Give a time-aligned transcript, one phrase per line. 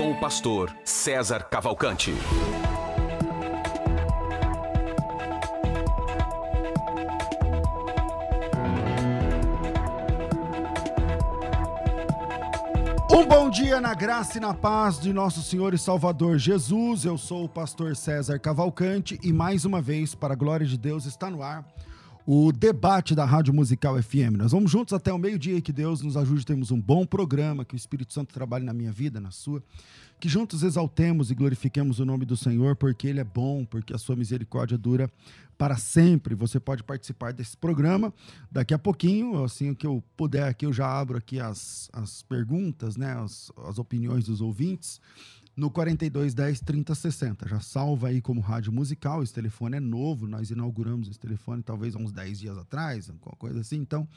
[0.00, 2.10] Com o pastor César Cavalcante.
[13.10, 17.04] Um bom dia na graça e na paz de nosso Senhor e Salvador Jesus.
[17.04, 21.04] Eu sou o pastor César Cavalcante e mais uma vez, para a glória de Deus,
[21.04, 21.62] está no ar
[22.26, 24.36] o debate da Rádio Musical FM.
[24.36, 27.06] Nós vamos juntos até o meio-dia e que Deus nos ajude a termos um bom
[27.06, 29.62] programa, que o Espírito Santo trabalhe na minha vida, na sua.
[30.18, 33.98] Que juntos exaltemos e glorifiquemos o nome do Senhor, porque Ele é bom, porque a
[33.98, 35.10] sua misericórdia dura
[35.56, 36.34] para sempre.
[36.34, 38.12] Você pode participar desse programa
[38.50, 42.96] daqui a pouquinho, assim que eu puder aqui, eu já abro aqui as, as perguntas,
[42.96, 45.00] né, as, as opiniões dos ouvintes
[45.56, 47.48] no 42 10 30 60.
[47.48, 49.22] Já salva aí como rádio musical.
[49.22, 53.36] Esse telefone é novo, nós inauguramos esse telefone talvez há uns 10 dias atrás, alguma
[53.36, 53.76] coisa assim.
[53.76, 54.08] Então,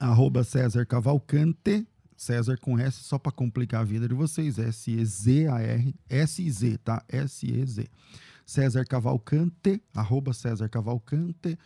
[0.00, 1.86] arroba César Cavalcante,
[2.24, 7.04] César com S, só para complicar a vida de vocês, S-E-Z-A-R, S-I-Z, tá?
[7.06, 7.86] S-E-Z.
[8.46, 11.58] César Cavalcante, arroba César Cavalcante.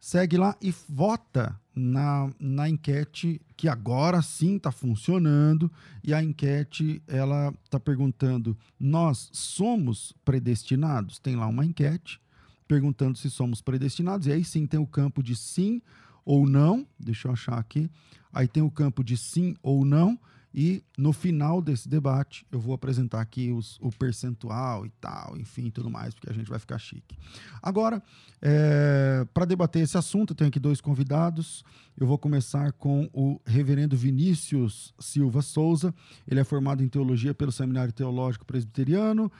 [0.00, 5.70] Segue lá e vota na, na enquete que agora sim está funcionando.
[6.02, 11.18] E a enquete, ela está perguntando, nós somos predestinados?
[11.18, 12.20] Tem lá uma enquete
[12.66, 14.26] perguntando se somos predestinados.
[14.26, 15.82] E aí sim tem o campo de sim
[16.28, 16.86] ou não.
[17.00, 17.90] Deixa eu achar aqui.
[18.30, 20.20] Aí tem o campo de sim ou não.
[20.54, 25.70] E no final desse debate, eu vou apresentar aqui os, o percentual e tal, enfim,
[25.70, 27.16] tudo mais, porque a gente vai ficar chique.
[27.62, 28.02] Agora,
[28.42, 31.62] é, para debater esse assunto, eu tenho aqui dois convidados.
[31.96, 35.94] Eu vou começar com o reverendo Vinícius Silva Souza.
[36.26, 39.30] Ele é formado em teologia pelo Seminário Teológico Presbiteriano,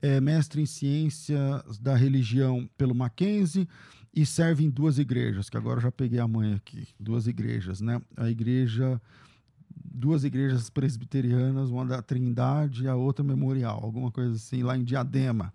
[0.00, 3.68] é mestre em ciências da religião pelo Mackenzie
[4.14, 7.80] e serve em duas igrejas, que agora eu já peguei a mãe aqui, duas igrejas,
[7.80, 8.00] né?
[8.16, 9.00] A igreja
[9.74, 14.84] duas igrejas presbiterianas, uma da Trindade e a outra Memorial, alguma coisa assim, lá em
[14.84, 15.52] Diadema.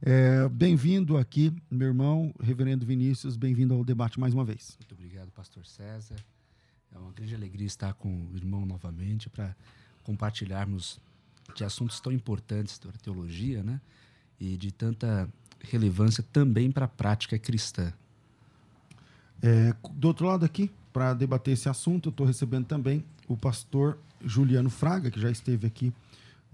[0.00, 4.76] É, bem-vindo aqui, meu irmão, reverendo Vinícius, bem-vindo ao debate mais uma vez.
[4.80, 6.16] Muito obrigado, pastor César.
[6.94, 9.54] É uma grande alegria estar com o irmão novamente para
[10.02, 11.00] compartilharmos
[11.54, 13.80] de assuntos tão importantes da teologia, né?
[14.40, 15.28] E de tanta
[15.70, 17.92] relevância também para a prática cristã.
[19.42, 23.98] É, do outro lado aqui, para debater esse assunto, eu estou recebendo também o pastor
[24.24, 25.92] Juliano Fraga, que já esteve aqui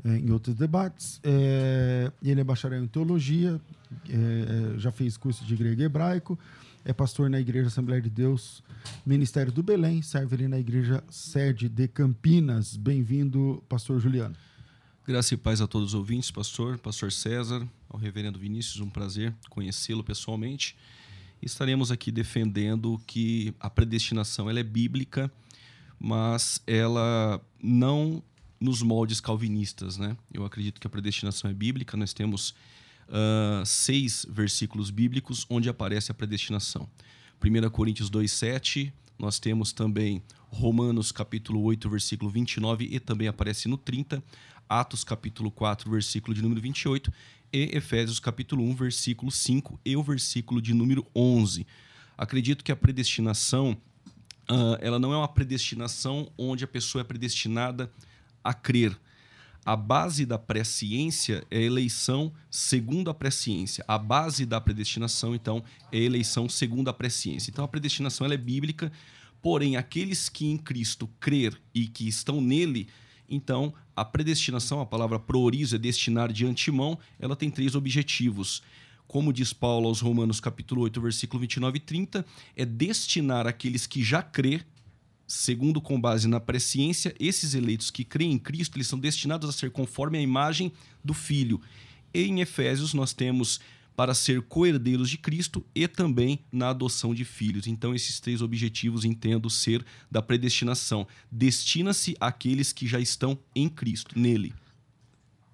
[0.04, 1.20] é, em outros debates.
[1.22, 3.60] É, ele é bacharel em teologia,
[4.08, 6.38] é, já fez curso de grego e hebraico,
[6.84, 8.62] é pastor na Igreja Assembleia de Deus,
[9.04, 12.76] Ministério do Belém, serve ali na Igreja Sede de Campinas.
[12.76, 14.34] Bem-vindo, pastor Juliano.
[15.06, 19.34] Graça e paz a todos os ouvintes, pastor, pastor César, ao reverendo Vinícius, um prazer
[19.48, 20.76] conhecê-lo pessoalmente.
[21.40, 25.30] Estaremos aqui defendendo que a predestinação ela é bíblica,
[25.98, 28.22] mas ela não
[28.60, 29.96] nos moldes calvinistas.
[29.96, 30.16] Né?
[30.32, 32.50] Eu acredito que a predestinação é bíblica, nós temos
[33.08, 36.88] uh, seis versículos bíblicos onde aparece a predestinação.
[37.42, 43.76] 1 Coríntios 2,7, nós temos também Romanos capítulo 8, versículo 29 e também aparece no
[43.76, 44.22] 30,
[44.68, 47.12] Atos capítulo 4, versículo de número 28
[47.52, 51.66] e Efésios capítulo 1, versículo 5 e o versículo de número 11.
[52.16, 53.76] Acredito que a predestinação
[54.50, 57.92] uh, ela não é uma predestinação onde a pessoa é predestinada
[58.42, 58.98] a crer.
[59.64, 63.84] A base da presciência é a eleição segundo a presciência.
[63.86, 65.62] A base da predestinação, então,
[65.92, 67.50] é a eleição segundo a presciência.
[67.50, 68.90] Então, a predestinação ela é bíblica,
[69.42, 72.88] porém, aqueles que em Cristo crer e que estão nele,
[73.28, 78.62] Então, a predestinação, a palavra proorizo é destinar de antemão, ela tem três objetivos.
[79.06, 82.26] Como diz Paulo aos Romanos capítulo 8, versículo 29 e 30,
[82.56, 84.62] é destinar aqueles que já crê,
[85.26, 89.52] segundo com base na presciência, esses eleitos que creem em Cristo, eles são destinados a
[89.52, 90.72] ser conforme a imagem
[91.04, 91.60] do Filho.
[92.14, 93.60] Em Efésios nós temos
[93.98, 97.66] para ser coerdeiros de Cristo e também na adoção de filhos.
[97.66, 101.04] Então, esses três objetivos entendo ser da predestinação.
[101.32, 104.54] Destina-se àqueles que já estão em Cristo, nele.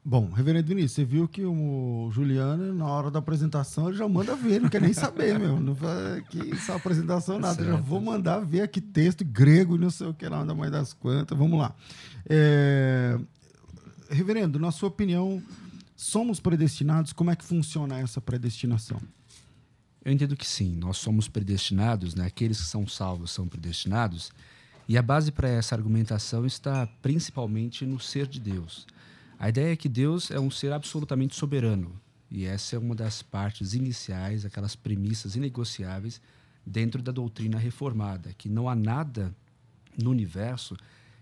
[0.05, 4.37] Bom, Reverendo Vinícius, você viu que o Juliano, na hora da apresentação, ele já manda
[4.37, 5.58] ver, não quer nem saber, meu.
[5.58, 7.55] Não vai que essa apresentação nada.
[7.55, 7.69] Certo.
[7.70, 10.93] Já vou mandar ver aqui texto grego, não sei o que lá, anda mais das
[10.93, 11.38] quantas.
[11.38, 11.75] Vamos lá.
[12.29, 13.19] É...
[14.11, 15.43] Reverendo, na sua opinião,
[15.94, 17.12] somos predestinados?
[17.12, 19.00] Como é que funciona essa predestinação?
[20.05, 22.26] Eu entendo que sim, nós somos predestinados, né?
[22.26, 24.31] aqueles que são salvos são predestinados,
[24.87, 28.87] e a base para essa argumentação está principalmente no ser de Deus.
[29.38, 31.99] A ideia é que Deus é um ser absolutamente soberano,
[32.31, 36.20] e essa é uma das partes iniciais, aquelas premissas inegociáveis
[36.67, 39.35] dentro da doutrina reformada, que não há nada
[39.97, 40.76] no universo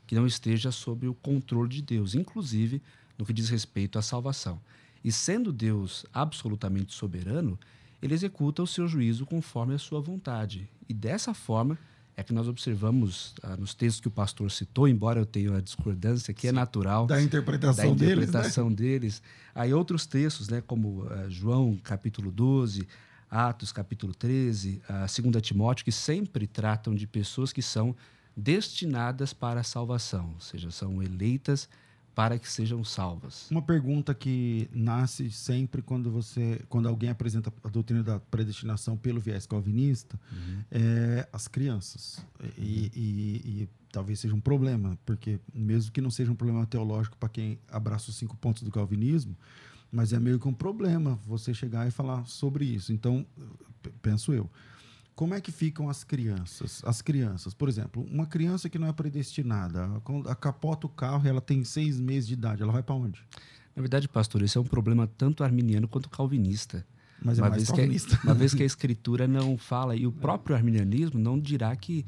[0.06, 2.82] que não esteja sob o controle de Deus, inclusive
[3.22, 4.60] no que diz respeito à salvação.
[5.04, 7.56] E sendo Deus absolutamente soberano,
[8.02, 10.68] ele executa o seu juízo conforme a sua vontade.
[10.88, 11.78] E dessa forma
[12.16, 15.60] é que nós observamos ah, nos textos que o pastor citou, embora eu tenha a
[15.60, 18.98] discordância que é Sim, é natural da interpretação, da interpretação deles, né?
[18.98, 19.22] deles.
[19.54, 22.88] Aí outros textos, né, como ah, João capítulo 12,
[23.30, 27.94] Atos capítulo 13, a 2 Timóteo, que sempre tratam de pessoas que são
[28.36, 31.68] destinadas para a salvação, ou seja, são eleitas
[32.14, 33.50] para que sejam salvas.
[33.50, 39.20] Uma pergunta que nasce sempre quando você, quando alguém apresenta a doutrina da predestinação pelo
[39.20, 40.62] viés calvinista, uhum.
[40.70, 42.24] é as crianças.
[42.58, 47.16] E, e, e, talvez seja um problema, porque mesmo que não seja um problema teológico
[47.16, 49.36] para quem abraça os cinco pontos do calvinismo,
[49.90, 52.92] mas é meio que um problema você chegar e falar sobre isso.
[52.92, 53.26] Então,
[54.00, 54.50] penso eu.
[55.14, 56.82] Como é que ficam as crianças?
[56.84, 59.90] As crianças, por exemplo, uma criança que não é predestinada,
[60.26, 63.22] a capota o carro e ela tem seis meses de idade, ela vai para onde?
[63.76, 66.86] Na verdade, pastor, esse é um problema tanto arminiano quanto calvinista.
[67.24, 68.16] Mas é uma, vez calvinista.
[68.16, 71.74] Que a, uma vez que a escritura não fala, e o próprio arminianismo não dirá
[71.76, 72.04] que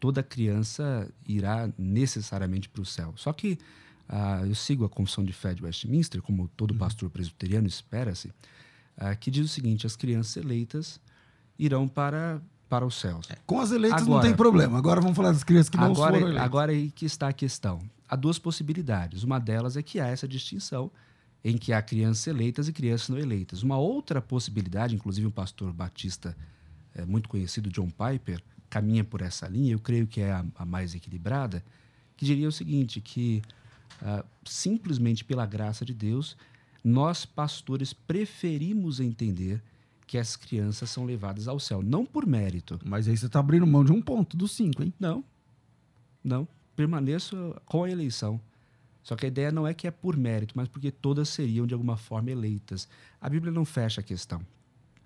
[0.00, 3.12] toda criança irá necessariamente para o céu.
[3.16, 3.58] Só que
[4.08, 6.78] ah, eu sigo a confissão de fé de Westminster, como todo uhum.
[6.78, 8.32] pastor presbiteriano espera-se,
[8.96, 11.00] ah, que diz o seguinte: as crianças eleitas
[11.58, 13.26] irão para, para os céus.
[13.30, 14.78] É, com as eleitas agora, não tem problema.
[14.78, 16.44] Agora vamos falar das crianças que não agora, foram eleitas.
[16.44, 17.80] Agora aí que está a questão.
[18.08, 19.22] Há duas possibilidades.
[19.22, 20.90] Uma delas é que há essa distinção
[21.44, 23.62] em que há crianças eleitas e crianças não eleitas.
[23.62, 26.36] Uma outra possibilidade, inclusive um pastor batista
[26.94, 30.64] é, muito conhecido, John Piper, caminha por essa linha, eu creio que é a, a
[30.64, 31.64] mais equilibrada,
[32.16, 33.42] que diria o seguinte, que
[34.02, 36.36] uh, simplesmente pela graça de Deus,
[36.82, 39.62] nós pastores preferimos entender
[40.06, 41.82] que as crianças são levadas ao céu.
[41.82, 42.78] Não por mérito.
[42.84, 44.94] Mas aí você está abrindo mão de um ponto dos cinco, hein?
[45.00, 45.24] Não.
[46.22, 46.46] Não.
[46.76, 48.40] Permaneço com a eleição.
[49.02, 51.74] Só que a ideia não é que é por mérito, mas porque todas seriam de
[51.74, 52.88] alguma forma eleitas.
[53.20, 54.40] A Bíblia não fecha a questão.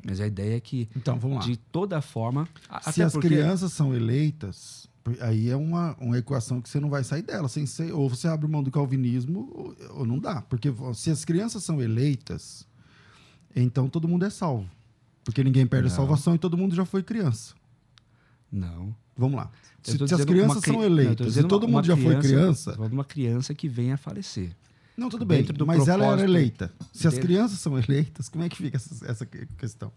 [0.02, 1.44] Mas a ideia é que, então, vamos lá.
[1.44, 2.48] de toda forma.
[2.90, 3.28] Se as porque...
[3.28, 4.88] crianças são eleitas,
[5.20, 7.48] aí é uma, uma equação que você não vai sair dela.
[7.48, 10.40] Sem ser, ou você abre mão do calvinismo, ou, ou não dá.
[10.42, 12.66] Porque se as crianças são eleitas,
[13.54, 14.66] então todo mundo é salvo.
[15.24, 15.92] Porque ninguém perde não.
[15.92, 17.54] a salvação e todo mundo já foi criança.
[18.50, 18.94] Não.
[19.16, 19.50] Vamos lá.
[19.82, 22.80] Se, se as crianças são eleitas e todo mundo já criança, foi criança.
[22.92, 24.56] Uma criança que vem a falecer.
[24.96, 26.72] Não, tudo bem, mas ela era eleita.
[26.92, 29.90] Se as crianças são eleitas, como é que fica essa, essa questão?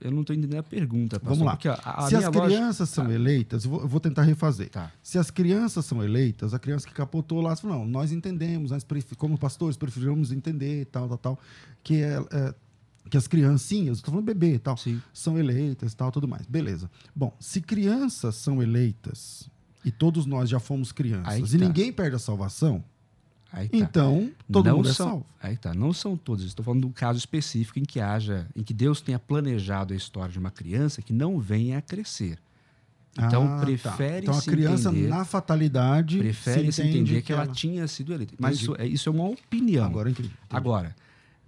[0.00, 1.18] Eu não estou entendendo a pergunta.
[1.18, 1.78] Pastor, Vamos lá.
[1.82, 3.12] A, a Se as crianças são ah.
[3.12, 4.68] eleitas, eu vou, vou, tentar refazer.
[4.68, 4.92] Tá.
[5.02, 8.84] Se as crianças são eleitas, a criança que capotou lá, falou, não, nós entendemos, nós
[9.16, 11.38] como pastores preferimos entender, tal, tal, tal,
[11.82, 12.54] que é, é
[13.10, 15.00] que as criancinhas, estou falando bebê e tal, Sim.
[15.12, 16.46] são eleitas e tal, tudo mais.
[16.46, 16.90] Beleza.
[17.14, 19.48] Bom, se crianças são eleitas
[19.84, 21.64] e todos nós já fomos crianças e tá.
[21.64, 22.82] ninguém perde a salvação,
[23.50, 23.64] tá.
[23.72, 25.26] então todo não mundo é são, é salvo.
[25.42, 26.44] Aí tá, não são todos.
[26.44, 29.96] Estou falando de um caso específico em que haja, em que Deus tenha planejado a
[29.96, 32.38] história de uma criança que não venha a crescer.
[33.16, 34.32] Então ah, prefere tá.
[34.32, 37.44] Então a criança entender, na fatalidade prefere se entender que, que ela...
[37.44, 37.52] ela...
[37.52, 38.34] tinha sido eleita.
[38.38, 39.84] Mas isso é, isso é uma opinião.
[39.84, 40.28] Agora entendi.
[40.28, 40.40] entendi.
[40.50, 40.96] Agora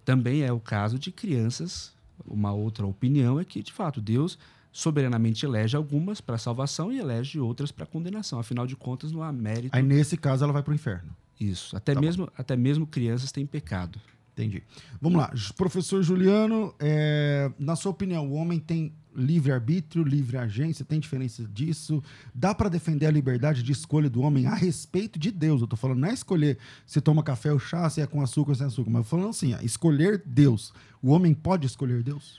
[0.07, 1.93] também é o caso de crianças.
[2.25, 4.39] Uma outra opinião é que, de fato, Deus
[4.73, 8.39] soberanamente elege algumas para salvação e elege outras para condenação.
[8.39, 9.77] Afinal de contas, não há mérito.
[9.77, 11.15] Aí, nesse caso, ela vai para o inferno.
[11.41, 11.77] Isso.
[11.77, 14.01] Até, tá mesmo, até mesmo crianças têm pecado.
[14.37, 14.63] Entendi.
[15.01, 15.33] Vamos lá.
[15.57, 22.03] Professor Juliano, é, na sua opinião, o homem tem livre-arbítrio, livre agência, tem diferença disso?
[22.35, 25.63] Dá para defender a liberdade de escolha do homem a respeito de Deus?
[25.63, 28.51] Eu tô falando, não é escolher se toma café ou chá, se é com açúcar
[28.51, 30.71] ou sem açúcar, mas eu falando assim, escolher Deus.
[31.03, 32.39] O homem pode escolher Deus?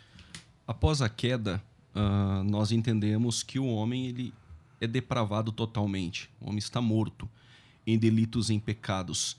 [0.67, 1.63] Após a queda,
[1.95, 4.33] uh, nós entendemos que o homem ele
[4.79, 6.29] é depravado totalmente.
[6.39, 7.27] O homem está morto
[7.87, 9.35] em delitos e em pecados.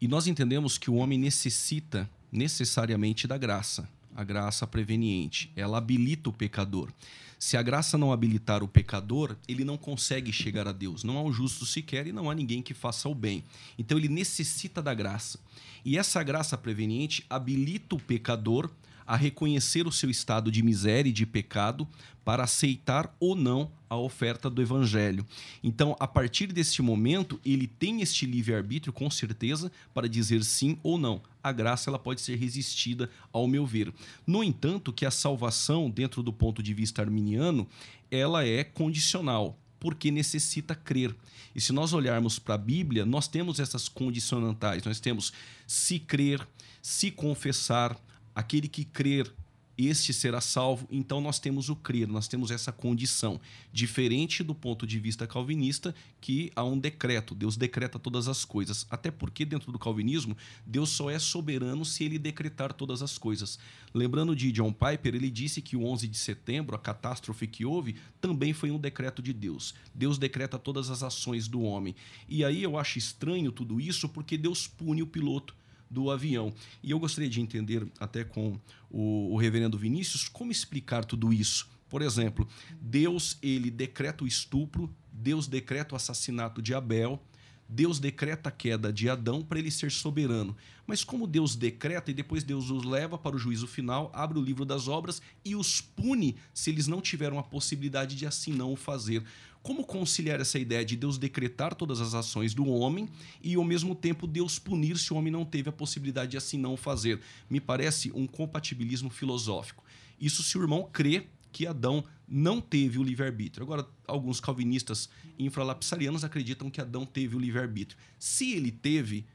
[0.00, 5.52] E nós entendemos que o homem necessita necessariamente da graça a graça preveniente.
[5.54, 6.90] Ela habilita o pecador.
[7.38, 11.04] Se a graça não habilitar o pecador, ele não consegue chegar a Deus.
[11.04, 13.44] Não há um justo sequer e não há ninguém que faça o bem.
[13.78, 15.38] Então ele necessita da graça.
[15.84, 18.70] E essa graça preveniente habilita o pecador
[19.06, 21.86] a reconhecer o seu estado de miséria e de pecado
[22.24, 25.24] para aceitar ou não a oferta do evangelho.
[25.62, 30.98] Então, a partir deste momento, ele tem este livre-arbítrio com certeza para dizer sim ou
[30.98, 31.22] não.
[31.42, 33.94] A graça ela pode ser resistida, ao meu ver.
[34.26, 37.66] No entanto, que a salvação, dentro do ponto de vista arminiano,
[38.10, 41.14] ela é condicional porque necessita crer.
[41.54, 44.82] E se nós olharmos para a Bíblia, nós temos essas condicionantais.
[44.82, 45.32] Nós temos
[45.66, 46.46] se crer,
[46.82, 47.96] se confessar,
[48.36, 49.32] aquele que crer
[49.78, 50.86] este será salvo.
[50.90, 53.40] Então nós temos o crer, nós temos essa condição.
[53.72, 58.86] Diferente do ponto de vista calvinista, que há um decreto, Deus decreta todas as coisas.
[58.90, 63.58] Até porque, dentro do calvinismo, Deus só é soberano se ele decretar todas as coisas.
[63.92, 67.96] Lembrando de John Piper, ele disse que o 11 de setembro, a catástrofe que houve,
[68.20, 69.74] também foi um decreto de Deus.
[69.94, 71.94] Deus decreta todas as ações do homem.
[72.28, 75.54] E aí eu acho estranho tudo isso porque Deus pune o piloto
[75.90, 76.52] do avião.
[76.82, 78.58] E eu gostaria de entender, até com
[78.90, 81.68] o, o reverendo Vinícius, como explicar tudo isso.
[81.88, 82.46] Por exemplo,
[82.80, 87.22] Deus ele decreta o estupro, Deus decreta o assassinato de Abel,
[87.68, 90.56] Deus decreta a queda de Adão para ele ser soberano.
[90.86, 94.42] Mas como Deus decreta e depois Deus os leva para o juízo final, abre o
[94.42, 98.72] livro das obras e os pune se eles não tiveram a possibilidade de assim não
[98.72, 99.24] o fazer.
[99.66, 103.08] Como conciliar essa ideia de Deus decretar todas as ações do homem
[103.42, 106.56] e, ao mesmo tempo, Deus punir se o homem não teve a possibilidade de assim
[106.56, 107.20] não fazer?
[107.50, 109.82] Me parece um compatibilismo filosófico.
[110.20, 113.64] Isso se o irmão crê que Adão não teve o livre-arbítrio.
[113.64, 117.98] Agora, alguns calvinistas infralapsarianos acreditam que Adão teve o livre-arbítrio.
[118.20, 119.26] Se ele teve,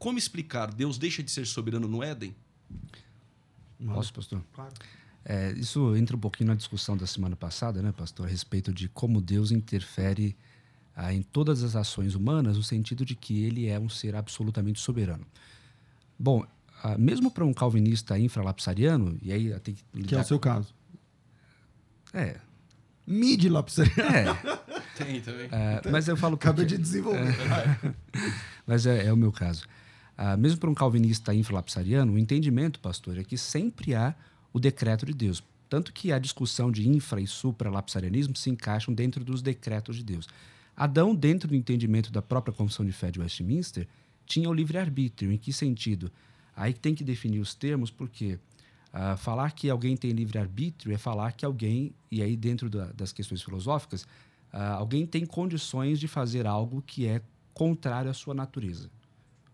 [0.00, 0.74] como explicar?
[0.74, 2.34] Deus deixa de ser soberano no Éden?
[3.94, 4.42] Posso, pastor?
[4.52, 4.74] Claro.
[5.28, 8.88] É, isso entra um pouquinho na discussão da semana passada, né, pastor, a respeito de
[8.88, 10.36] como Deus interfere
[10.94, 14.78] ah, em todas as ações humanas, no sentido de que ele é um ser absolutamente
[14.80, 15.26] soberano.
[16.16, 16.46] Bom,
[16.80, 19.82] ah, mesmo para um calvinista infralapsariano, e aí tem que.
[19.92, 20.08] Lidar...
[20.08, 20.72] Que é o seu caso.
[22.14, 22.36] É.
[23.04, 24.30] Mid-lapsariano.
[24.30, 24.58] É.
[24.96, 25.48] tem também.
[25.50, 26.36] É, mas eu falo.
[26.36, 27.34] Acabei de desenvolver.
[27.34, 27.92] É,
[28.64, 29.66] mas é, é, o meu caso.
[30.16, 34.14] Ah, mesmo para um calvinista infralapsariano, o entendimento, pastor, é que sempre há
[34.56, 35.44] o decreto de Deus.
[35.68, 40.26] Tanto que a discussão de infra e supralapsarianismo se encaixam dentro dos decretos de Deus.
[40.74, 43.86] Adão, dentro do entendimento da própria Confissão de Fé de Westminster,
[44.24, 45.30] tinha o livre-arbítrio.
[45.30, 46.10] Em que sentido?
[46.56, 48.38] Aí tem que definir os termos, porque
[48.94, 53.12] uh, falar que alguém tem livre-arbítrio é falar que alguém, e aí dentro da, das
[53.12, 54.04] questões filosóficas,
[54.54, 57.20] uh, alguém tem condições de fazer algo que é
[57.52, 58.88] contrário à sua natureza.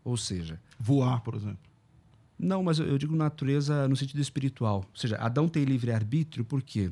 [0.05, 0.61] Ou seja...
[0.79, 1.72] Voar, por exemplo.
[2.43, 4.79] Não, mas eu, digo natureza no sentido espiritual.
[4.79, 6.91] Ou seja, Adão tem livre-arbítrio porque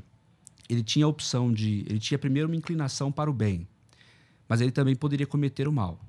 [0.69, 1.85] ele tinha a opção de.
[1.89, 3.67] Ele tinha primeiro uma inclinação para o bem,
[4.49, 6.01] mas ele também poderia cometer o mal.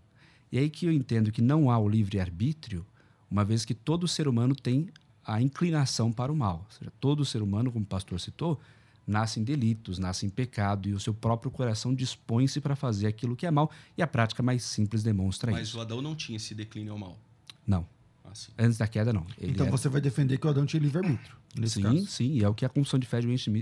[0.52, 2.86] E aí que eu entendo que não há o livre-arbítrio,
[3.32, 4.90] uma vez que todo ser humano tem
[5.26, 6.68] a inclinação para o mal.
[6.70, 8.60] Ou seja, todo ser humano, como o pastor citou,
[9.08, 13.36] nasce em delitos, nasce em pecado e o seu próprio coração dispõe-se para fazer aquilo
[13.36, 15.78] que é mal e a prática mais simples demonstra Mas isso.
[15.78, 17.18] Mas o Adão não tinha esse declínio ao mal.
[17.66, 17.88] Não.
[18.32, 18.52] Assim.
[18.58, 19.26] Antes da queda, não.
[19.38, 19.78] Ele então era...
[19.78, 21.36] você vai defender que o Adão tinha livre-arbítrio.
[21.66, 22.08] Sim, caso.
[22.08, 22.34] sim.
[22.34, 23.20] E é o que a Constituição de Fé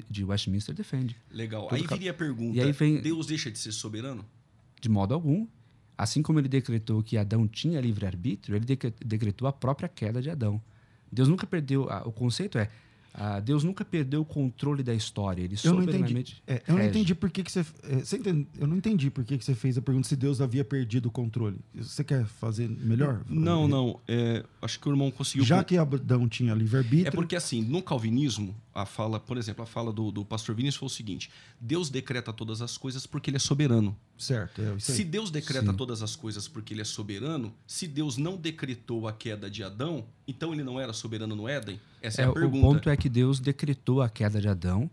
[0.10, 1.16] de Westminster defende.
[1.32, 1.68] Legal.
[1.68, 3.02] Todo aí viria a pergunta: e aí vem...
[3.02, 4.24] Deus deixa de ser soberano?
[4.80, 5.48] De modo algum.
[5.98, 8.66] Assim como ele decretou que Adão tinha livre-arbítrio, ele
[9.04, 10.62] decretou a própria queda de Adão.
[11.12, 11.90] Deus nunca perdeu.
[12.06, 12.70] O conceito é
[13.14, 15.42] ah, Deus nunca perdeu o controle da história.
[15.44, 16.42] Ele eu não entendi.
[16.48, 17.66] É, eu não entendi por que, que você.
[17.84, 20.42] É, você entende, eu não entendi por que, que você fez a pergunta se Deus
[20.42, 21.58] havia perdido o controle.
[21.74, 23.22] Você quer fazer melhor?
[23.28, 24.00] Não, não.
[24.08, 25.46] É, acho que o irmão conseguiu.
[25.46, 27.08] Já que Adão tinha livre-arbítrio.
[27.08, 30.78] É porque, assim, no calvinismo, a fala, por exemplo, a fala do, do pastor Vinícius
[30.78, 33.96] foi o seguinte: Deus decreta todas as coisas porque ele é soberano.
[34.18, 34.62] Certo.
[34.62, 35.78] É se Deus decreta Sim.
[35.78, 40.06] todas as coisas porque ele é soberano, se Deus não decretou a queda de Adão,
[40.28, 41.80] então ele não era soberano no Éden?
[42.02, 42.58] Essa é, é a pergunta.
[42.58, 44.90] O ponto é que Deus decretou a queda de Adão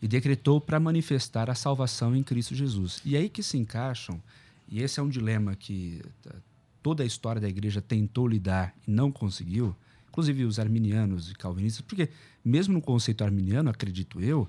[0.00, 3.00] e decretou para manifestar a salvação em Cristo Jesus.
[3.04, 4.22] E aí que se encaixam,
[4.68, 6.02] e esse é um dilema que
[6.82, 9.74] toda a história da igreja tentou lidar e não conseguiu,
[10.14, 12.08] inclusive os arminianos e calvinistas, porque
[12.44, 14.46] mesmo no conceito arminiano, acredito eu,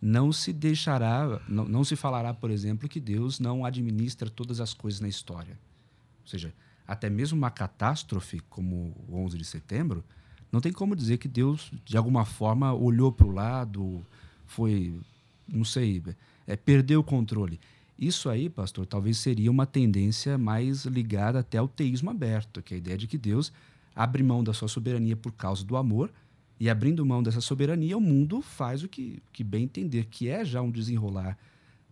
[0.00, 4.72] não se deixará, não, não se falará, por exemplo, que Deus não administra todas as
[4.72, 5.58] coisas na história.
[6.22, 6.54] Ou seja,
[6.88, 10.02] até mesmo uma catástrofe como o 11 de setembro,
[10.50, 14.04] não tem como dizer que Deus, de alguma forma, olhou para o lado,
[14.46, 14.98] foi,
[15.46, 16.02] não sei,
[16.46, 17.60] é, perdeu o controle.
[17.98, 22.76] Isso aí, pastor, talvez seria uma tendência mais ligada até ao teísmo aberto, que é
[22.76, 23.52] a ideia de que Deus
[23.94, 26.10] abre mão da sua soberania por causa do amor,
[26.58, 30.44] e abrindo mão dessa soberania, o mundo faz o que, que bem entender, que é
[30.44, 31.36] já um desenrolar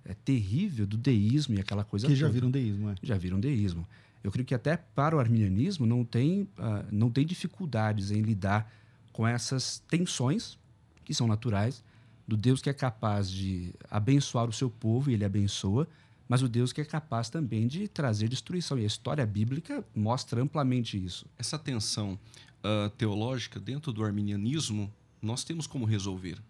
[0.04, 2.20] é, terrível do deísmo e aquela coisa Que toda.
[2.20, 2.94] já viram deísmo, é.
[3.02, 3.86] Já viram deísmo.
[4.22, 8.70] Eu creio que até para o arminianismo não tem, uh, não tem dificuldades em lidar
[9.12, 10.58] com essas tensões,
[11.04, 11.82] que são naturais,
[12.26, 15.88] do Deus que é capaz de abençoar o seu povo, e ele abençoa,
[16.30, 18.78] mas o Deus que é capaz também de trazer destruição.
[18.78, 21.26] E a história bíblica mostra amplamente isso.
[21.36, 22.16] Essa tensão
[22.62, 26.40] uh, teológica dentro do arminianismo, nós temos como resolver.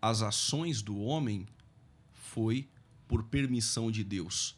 [0.00, 1.48] As ações do homem
[2.12, 2.68] foi
[3.08, 4.56] por permissão de Deus.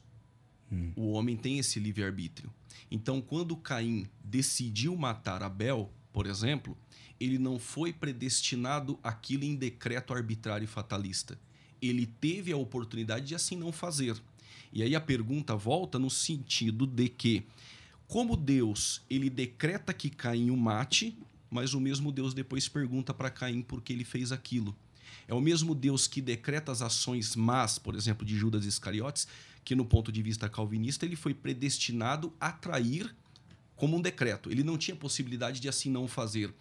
[0.71, 0.93] Hum.
[0.95, 2.53] O homem tem esse livre-arbítrio.
[2.91, 6.77] Então, quando Caim decidiu matar Abel, por exemplo,
[7.19, 11.39] ele não foi predestinado aquilo em decreto arbitrário e fatalista.
[11.81, 14.17] Ele teve a oportunidade de assim não fazer.
[14.73, 17.45] E aí a pergunta volta no sentido de que
[18.07, 21.17] como Deus ele decreta que Caim o mate,
[21.51, 24.75] mas o mesmo Deus depois pergunta para Caim por que ele fez aquilo.
[25.27, 29.29] É o mesmo Deus que decreta as ações más, por exemplo, de Judas Iscariotes,
[29.65, 33.15] que no ponto de vista calvinista ele foi predestinado a trair
[33.77, 34.51] como um decreto.
[34.51, 36.53] Ele não tinha possibilidade de assim não fazer.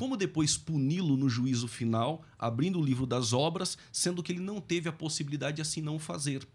[0.00, 4.58] Como depois puni-lo no juízo final, abrindo o livro das obras, sendo que ele não
[4.58, 6.48] teve a possibilidade de assim não fazer?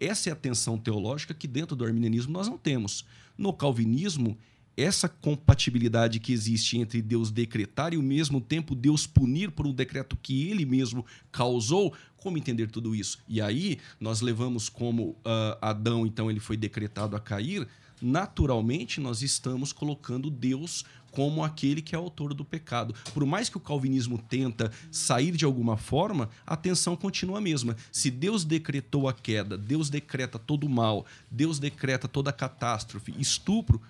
[0.00, 3.04] Essa é a tensão teológica que dentro do arminianismo nós não temos.
[3.36, 4.34] No calvinismo,
[4.74, 9.74] essa compatibilidade que existe entre Deus decretar e ao mesmo tempo Deus punir por um
[9.74, 13.18] decreto que ele mesmo causou, como entender tudo isso?
[13.28, 17.68] E aí nós levamos como uh, Adão, então ele foi decretado a cair,
[18.00, 22.94] naturalmente nós estamos colocando Deus como aquele que é autor do pecado.
[23.12, 27.76] Por mais que o calvinismo tenta sair de alguma forma, a tensão continua a mesma.
[27.90, 33.14] Se Deus decretou a queda, Deus decreta todo o mal, Deus decreta toda a catástrofe,
[33.18, 33.80] estupro,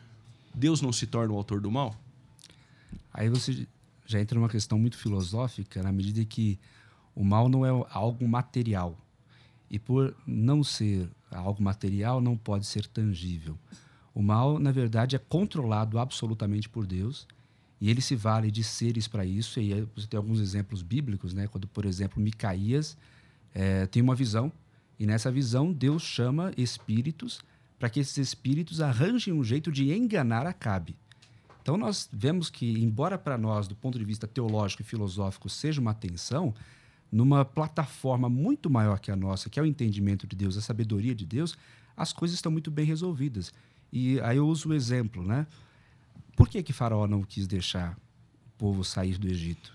[0.54, 1.94] Deus não se torna o autor do mal?
[3.12, 3.66] Aí você
[4.06, 6.58] já entra numa questão muito filosófica, na medida que
[7.14, 8.96] o mal não é algo material.
[9.70, 13.56] E por não ser algo material, não pode ser tangível.
[14.14, 17.26] O mal, na verdade, é controlado absolutamente por Deus
[17.80, 19.60] e ele se vale de seres para isso.
[19.60, 21.46] E você tem alguns exemplos bíblicos, né?
[21.46, 22.96] Quando, por exemplo, Micaías
[23.54, 24.52] é, tem uma visão
[24.98, 27.40] e nessa visão Deus chama espíritos
[27.78, 30.94] para que esses espíritos arranjem um jeito de enganar Acabe.
[31.62, 35.80] Então nós vemos que, embora para nós, do ponto de vista teológico e filosófico, seja
[35.80, 36.54] uma tensão,
[37.10, 41.14] numa plataforma muito maior que a nossa, que é o entendimento de Deus, a sabedoria
[41.14, 41.56] de Deus,
[41.96, 43.52] as coisas estão muito bem resolvidas.
[43.92, 45.46] E aí eu uso o exemplo, né?
[46.37, 47.96] Por que que Faraó não quis deixar
[48.46, 49.72] o povo sair do Egito?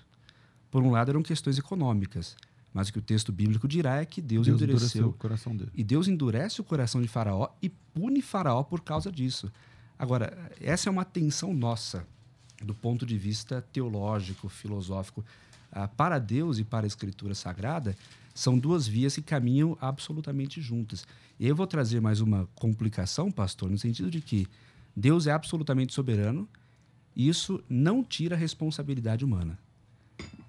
[0.71, 2.35] Por um lado eram questões econômicas,
[2.73, 5.71] mas o que o texto bíblico dirá é que Deus, Deus endureceu, o coração dele.
[5.73, 9.51] E Deus endurece o coração de Faraó e pune Faraó por causa disso.
[9.97, 12.05] Agora, essa é uma tensão nossa,
[12.61, 15.23] do ponto de vista teológico, filosófico.
[15.77, 17.97] Ah, para Deus e para a Escritura Sagrada,
[18.33, 21.05] são duas vias que caminham absolutamente juntas.
[21.37, 24.47] E eu vou trazer mais uma complicação, pastor, no sentido de que
[24.95, 26.47] Deus é absolutamente soberano
[27.13, 29.59] e isso não tira a responsabilidade humana.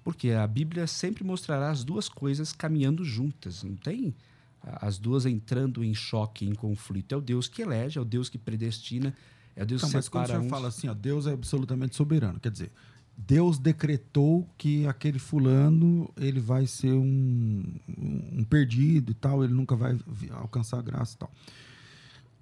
[0.01, 3.63] Porque a Bíblia sempre mostrará as duas coisas caminhando juntas.
[3.63, 4.15] Não tem
[4.63, 7.11] as duas entrando em choque, em conflito.
[7.11, 9.13] É o Deus que elege, é o Deus que predestina,
[9.57, 10.49] é o Deus então, que separa mas quando senhor uns...
[10.49, 12.71] fala assim, ó, Deus é absolutamente soberano, quer dizer,
[13.17, 17.63] Deus decretou que aquele fulano ele vai ser um,
[17.97, 19.97] um perdido e tal, ele nunca vai
[20.31, 21.31] alcançar a graça e tal.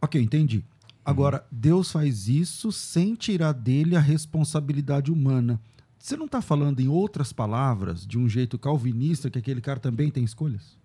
[0.02, 0.66] Ok, entendi.
[1.04, 1.58] Agora, uhum.
[1.60, 5.62] Deus faz isso sem tirar dele a responsabilidade humana.
[5.98, 10.12] Você não está falando, em outras palavras, de um jeito calvinista, que aquele cara também
[10.12, 10.78] tem escolhas?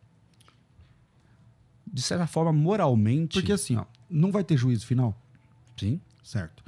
[1.85, 3.40] De certa forma, moralmente.
[3.40, 5.20] Porque assim, ó, não vai ter juízo final?
[5.76, 6.00] Sim.
[6.22, 6.62] Certo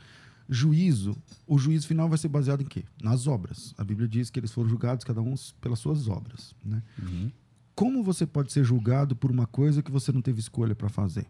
[0.53, 2.85] juízo, o juízo final vai ser baseado em quê?
[3.03, 3.75] Nas obras.
[3.79, 6.55] A Bíblia diz que eles foram julgados, cada um pelas suas obras.
[6.65, 6.83] Né?
[7.01, 7.31] Uhum.
[7.75, 11.27] Como você pode ser julgado por uma coisa que você não teve escolha para fazer?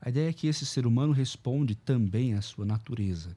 [0.00, 3.36] A ideia é que esse ser humano responde também à sua natureza.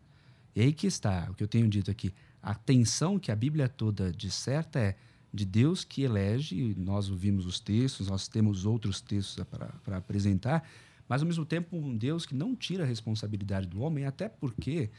[0.56, 2.14] E aí que está, o que eu tenho dito aqui.
[2.42, 4.96] A tensão que a Bíblia toda disserta é
[5.34, 10.64] de Deus que elege, nós ouvimos os textos, nós temos outros textos para apresentar,
[11.13, 14.89] mas ao mesmo tempo um Deus que não tira a responsabilidade do homem, até porque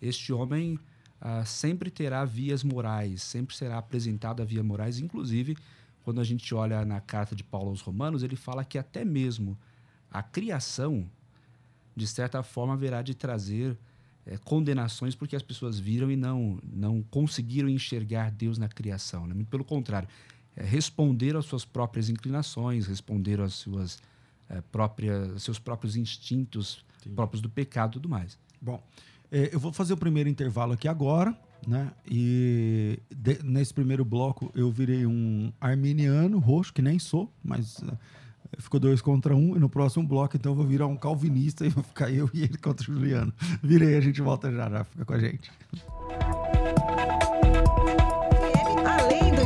[0.00, 0.78] este homem
[1.20, 5.58] ah, sempre terá vias morais, sempre será apresentado a vias morais, inclusive
[6.02, 9.58] quando a gente olha na carta de Paulo aos Romanos, ele fala que até mesmo
[10.10, 11.04] a criação,
[11.94, 13.76] de certa forma, haverá de trazer
[14.24, 19.26] é, condenações porque as pessoas viram e não, não conseguiram enxergar Deus na criação.
[19.26, 19.34] Né?
[19.50, 20.08] Pelo contrário,
[20.56, 23.98] é, responderam às suas próprias inclinações, responderam às suas
[24.48, 27.10] é, próprias, seus próprios instintos Sim.
[27.10, 28.38] próprios do pecado e tudo mais.
[28.60, 28.82] Bom,
[29.30, 31.90] é, eu vou fazer o primeiro intervalo aqui agora, né?
[32.10, 37.98] E de, nesse primeiro bloco eu virei um arminiano roxo, que nem sou, mas uh,
[38.58, 39.56] ficou dois contra um.
[39.56, 42.44] E no próximo bloco, então, eu vou virar um calvinista e vou ficar eu e
[42.44, 43.32] ele contra o Juliano.
[43.62, 44.84] Virei, a gente volta já, já.
[44.84, 45.50] Fica com a gente.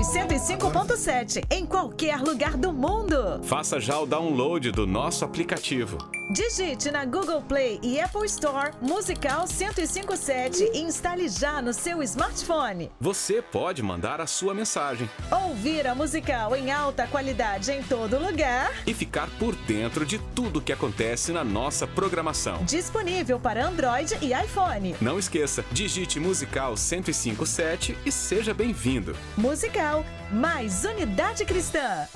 [0.02, 3.40] 105.7 em qualquer lugar do mundo.
[3.44, 5.96] Faça já o download do nosso aplicativo.
[6.32, 12.90] Digite na Google Play e Apple Store Musical 1057 e instale já no seu smartphone.
[13.00, 15.08] Você pode mandar a sua mensagem.
[15.30, 18.72] Ouvir a musical em alta qualidade em todo lugar.
[18.86, 22.64] E ficar por dentro de tudo que acontece na nossa programação.
[22.64, 24.96] Disponível para Android e iPhone.
[25.00, 29.14] Não esqueça, digite Musical 1057 e seja bem-vindo.
[29.36, 29.91] Musical
[30.30, 32.06] mais Unidade Cristã.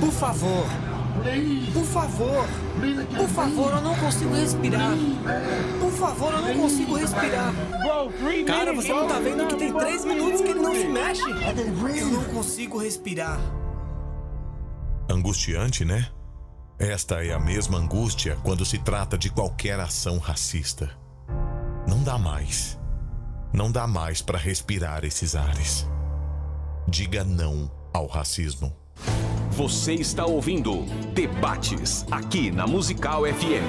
[0.00, 0.66] Por favor.
[1.72, 2.46] Por favor.
[3.16, 4.90] Por favor, eu não consigo respirar.
[5.78, 7.52] Por favor, eu não consigo respirar.
[8.46, 11.22] Cara, você não tá vendo que tem três minutos que ele não se mexe?
[11.22, 13.38] Eu não consigo respirar.
[15.08, 16.08] Angustiante, né?
[16.78, 20.90] Esta é a mesma angústia quando se trata de qualquer ação racista.
[21.86, 22.78] Não dá mais.
[23.52, 25.86] Não dá mais para respirar esses ares.
[26.86, 28.72] Diga não ao racismo.
[29.50, 33.66] Você está ouvindo Debates aqui na Musical FM.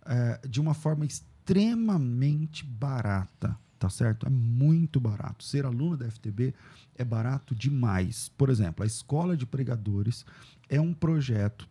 [0.05, 4.27] é, de uma forma extremamente barata tá certo?
[4.27, 5.45] É muito barato.
[5.45, 6.55] Ser aluno da FTB
[6.97, 8.31] é barato demais.
[8.37, 10.27] Por exemplo, a Escola de Pregadores
[10.69, 11.69] é um projeto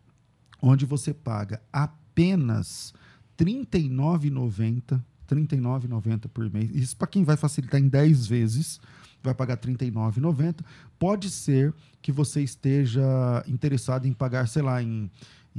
[0.60, 2.92] onde você paga apenas
[3.38, 6.70] R$ 39,90 R$ por mês.
[6.74, 8.80] Isso para quem vai facilitar em 10 vezes,
[9.22, 10.64] vai pagar R$ 39,90.
[10.98, 13.02] Pode ser que você esteja
[13.46, 15.10] interessado em pagar, sei lá, em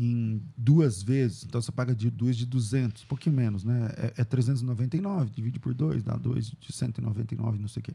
[0.02, 3.92] em duas vezes, então você paga de duas de 200, um pouquinho menos, né?
[3.98, 7.94] É, é 399, divide por dois, dá dois de 199, não sei o quê.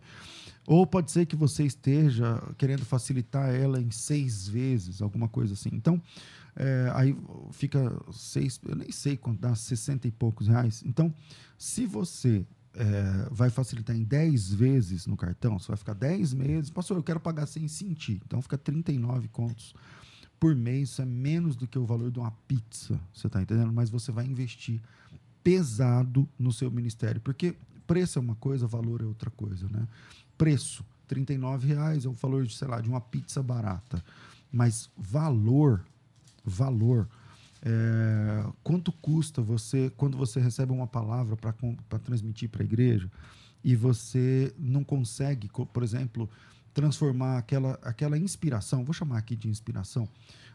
[0.67, 5.71] Ou pode ser que você esteja querendo facilitar ela em seis vezes, alguma coisa assim.
[5.73, 6.01] Então,
[6.55, 7.17] é, aí
[7.53, 10.83] fica seis, eu nem sei quanto dá, 60 e poucos reais.
[10.85, 11.13] Então,
[11.57, 16.69] se você é, vai facilitar em 10 vezes no cartão, você vai ficar 10 meses,
[16.69, 19.75] pastor, eu quero pagar sem sentir, então fica 39 contos
[20.39, 23.73] por mês, isso é menos do que o valor de uma pizza, você está entendendo?
[23.73, 24.81] Mas você vai investir
[25.43, 27.55] pesado no seu ministério, porque
[27.87, 29.87] preço é uma coisa, valor é outra coisa, né?
[30.37, 31.25] Preço, R$
[31.67, 34.05] reais é o valor, de, sei lá, de uma pizza barata.
[34.53, 35.85] Mas valor,
[36.45, 37.09] valor,
[37.67, 43.11] É, quanto custa você, quando você recebe uma palavra para transmitir para a igreja
[43.63, 46.29] e você não consegue, por exemplo,
[46.75, 50.09] transformar aquela, aquela inspiração, vou chamar aqui de inspiração,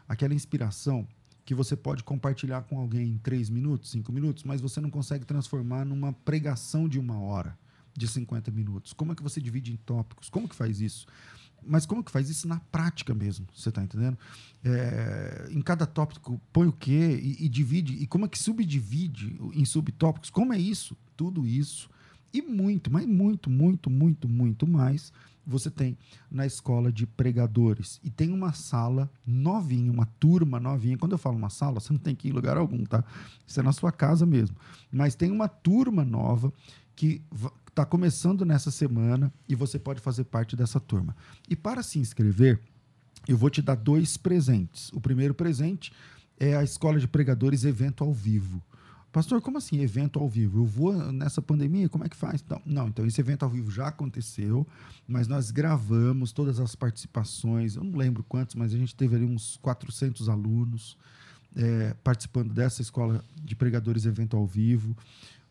[0.06, 1.08] aquela inspiração
[1.44, 5.24] que você pode compartilhar com alguém em três minutos, cinco minutos, mas você não consegue
[5.24, 7.58] transformar numa pregação de uma hora,
[7.96, 8.92] de 50 minutos.
[8.92, 10.28] Como é que você divide em tópicos?
[10.28, 11.06] Como que faz isso?
[11.66, 13.46] Mas como que faz isso na prática mesmo?
[13.54, 14.16] Você está entendendo?
[14.62, 17.94] É, em cada tópico põe o quê e, e, divide.
[17.94, 20.30] E como é que subdivide em subtópicos?
[20.30, 20.96] Como é isso?
[21.16, 21.90] Tudo isso.
[22.32, 25.12] E muito, mas muito, muito, muito, muito mais
[25.50, 25.98] você tem
[26.30, 28.00] na escola de pregadores.
[28.02, 30.96] E tem uma sala novinha, uma turma novinha.
[30.96, 33.04] Quando eu falo uma sala, você não tem que ir em lugar algum, tá?
[33.46, 34.56] Isso é na sua casa mesmo.
[34.92, 36.52] Mas tem uma turma nova
[36.94, 37.22] que
[37.68, 41.16] está começando nessa semana e você pode fazer parte dessa turma.
[41.48, 42.60] E para se inscrever,
[43.26, 44.90] eu vou te dar dois presentes.
[44.92, 45.92] O primeiro presente
[46.38, 48.62] é a Escola de Pregadores Evento ao Vivo.
[49.12, 50.60] Pastor, como assim evento ao vivo?
[50.60, 52.44] Eu vou nessa pandemia, como é que faz?
[52.48, 54.66] Não, não, então esse evento ao vivo já aconteceu,
[55.06, 59.24] mas nós gravamos todas as participações, eu não lembro quantos, mas a gente teve ali
[59.24, 60.96] uns 400 alunos
[61.56, 64.96] é, participando dessa escola de pregadores evento ao vivo,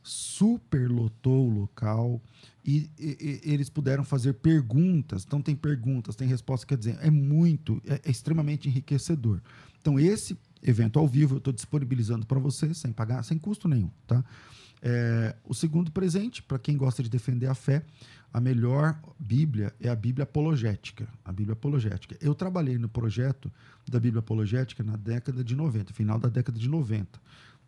[0.02, 2.22] superlotou o local
[2.66, 7.12] e, e, e, eles puderam fazer perguntas, então tem perguntas, tem respostas, quer dizer, é
[7.12, 9.42] muito, é, é extremamente enriquecedor.
[9.82, 13.90] Então esse evento ao vivo, eu estou disponibilizando para você, sem pagar, sem custo nenhum.
[14.08, 14.24] Tá?
[14.82, 17.84] É, o segundo presente, para quem gosta de defender a fé,
[18.32, 21.08] a melhor Bíblia é a Bíblia Apologética.
[21.26, 22.16] A Bíblia Apologética.
[22.22, 23.52] Eu trabalhei no projeto
[23.90, 27.20] da Bíblia Apologética na década de 90, final da década de 90.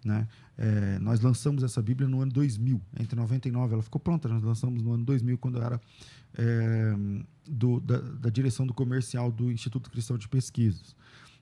[0.04, 0.28] Né?
[0.58, 4.82] É, nós lançamos essa Bíblia no ano 2000, entre 99, ela ficou pronta, nós lançamos
[4.82, 5.82] no ano 2000, quando eu era
[6.38, 6.96] é,
[7.48, 10.96] do, da, da direção do comercial do Instituto Cristão de Pesquisas.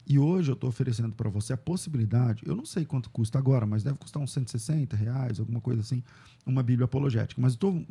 [0.10, 3.68] E hoje eu estou oferecendo para você a possibilidade, eu não sei quanto custa agora,
[3.68, 6.04] mas deve custar uns 160 reais, alguma coisa assim,
[6.44, 7.40] uma Bíblia apologética.
[7.40, 7.86] Mas estou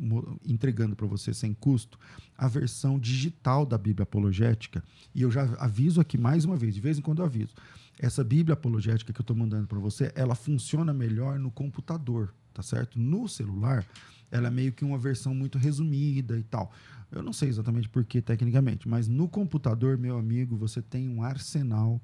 [0.45, 1.97] entregando para você sem custo
[2.37, 4.83] a versão digital da Bíblia apologética.
[5.15, 7.55] E eu já aviso aqui mais uma vez, de vez em quando eu aviso.
[7.97, 12.61] Essa Bíblia apologética que eu estou mandando para você, ela funciona melhor no computador, tá
[12.61, 12.99] certo?
[12.99, 13.85] No celular,
[14.31, 16.71] ela é meio que uma versão muito resumida e tal.
[17.11, 21.23] Eu não sei exatamente por que tecnicamente, mas no computador, meu amigo, você tem um
[21.23, 21.99] arsenal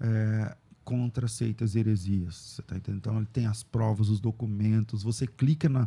[0.00, 0.56] é,
[0.88, 2.34] contra seitas e heresias.
[2.34, 3.00] Você tá entendendo?
[3.00, 5.02] Então ele tem as provas, os documentos.
[5.02, 5.86] Você clica na.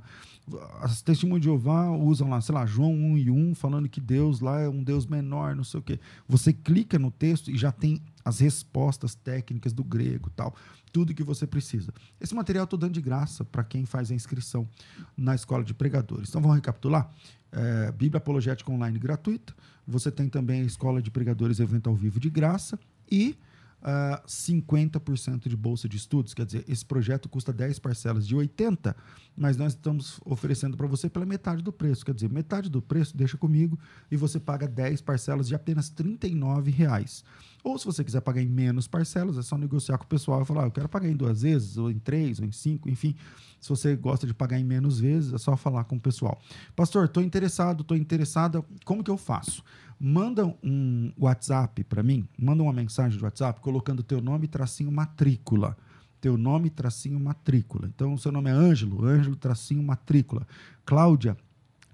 [0.80, 4.42] As testemunhas de Jeová usam lá, sei lá, João 1 e 1, falando que Deus
[4.42, 6.00] lá é um Deus menor, não sei o quê.
[6.28, 10.56] Você clica no texto e já tem as respostas técnicas do grego tal,
[10.92, 11.94] tudo que você precisa.
[12.20, 14.68] Esse material eu estou dando de graça para quem faz a inscrição
[15.16, 16.30] na escola de pregadores.
[16.30, 17.10] Então vamos recapitular?
[17.52, 19.54] É, Bíblia Apologética Online gratuita.
[19.88, 22.80] Você tem também a escola de pregadores evento ao vivo de graça
[23.10, 23.38] e
[23.82, 26.34] uh, ah, 50% de bolsa de estudos.
[26.34, 28.96] Quer dizer, esse projeto custa 10 parcelas de 80,
[29.36, 32.06] mas nós estamos oferecendo para você pela metade do preço.
[32.06, 33.78] Quer dizer, metade do preço deixa comigo
[34.10, 37.24] e você paga 10 parcelas de apenas R$ reais.
[37.64, 40.46] Ou se você quiser pagar em menos parcelas, é só negociar com o pessoal e
[40.46, 43.16] falar, ah, eu quero pagar em duas vezes, ou em três, ou em cinco, enfim.
[43.60, 46.40] Se você gosta de pagar em menos vezes, é só falar com o pessoal.
[46.76, 49.64] Pastor, estou interessado, estou interessada, como que eu faço?
[50.00, 55.78] Manda um WhatsApp para mim, manda uma mensagem de WhatsApp colocando teu nome tracinho matrícula.
[56.20, 57.88] Teu nome tracinho matrícula.
[57.88, 60.46] Então, seu nome é Ângelo, Ângelo tracinho matrícula.
[60.86, 61.36] Cláudia,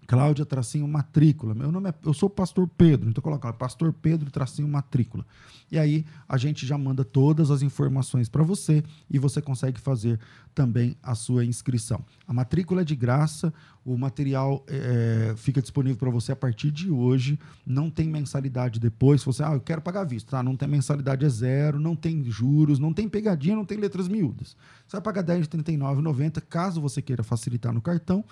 [0.07, 1.53] Cláudia tracinho matrícula.
[1.53, 5.25] Meu nome é, eu sou pastor Pedro, então coloca lá, pastor Pedro tracinho matrícula.
[5.69, 10.17] E aí a gente já manda todas as informações para você e você consegue fazer
[10.55, 12.05] também a sua inscrição.
[12.25, 16.89] A matrícula é de graça, o material é, fica disponível para você a partir de
[16.89, 19.19] hoje, não tem mensalidade depois.
[19.19, 20.41] Se você, ah, eu quero pagar visto, tá?
[20.41, 24.55] Não tem mensalidade, é zero, não tem juros, não tem pegadinha, não tem letras miúdas.
[24.87, 28.23] Você vai pagar R$10,39,90 caso você queira facilitar no cartão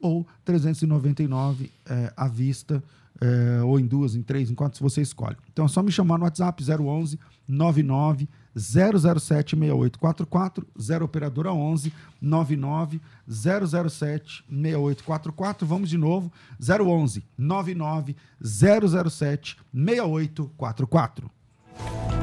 [0.00, 2.82] ou 399 é, à vista,
[3.20, 5.36] é, ou em duas, em três, em quatro, se você escolhe.
[5.52, 13.00] Então é só me chamar no WhatsApp 011 99 007 6844, 0 operadora 11 99
[13.28, 15.66] 007 6844.
[15.66, 21.30] Vamos de novo, 011 99 007 6844.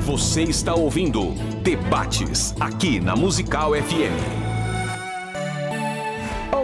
[0.05, 1.33] Você está ouvindo
[1.63, 4.42] Debates aqui na Musical FM.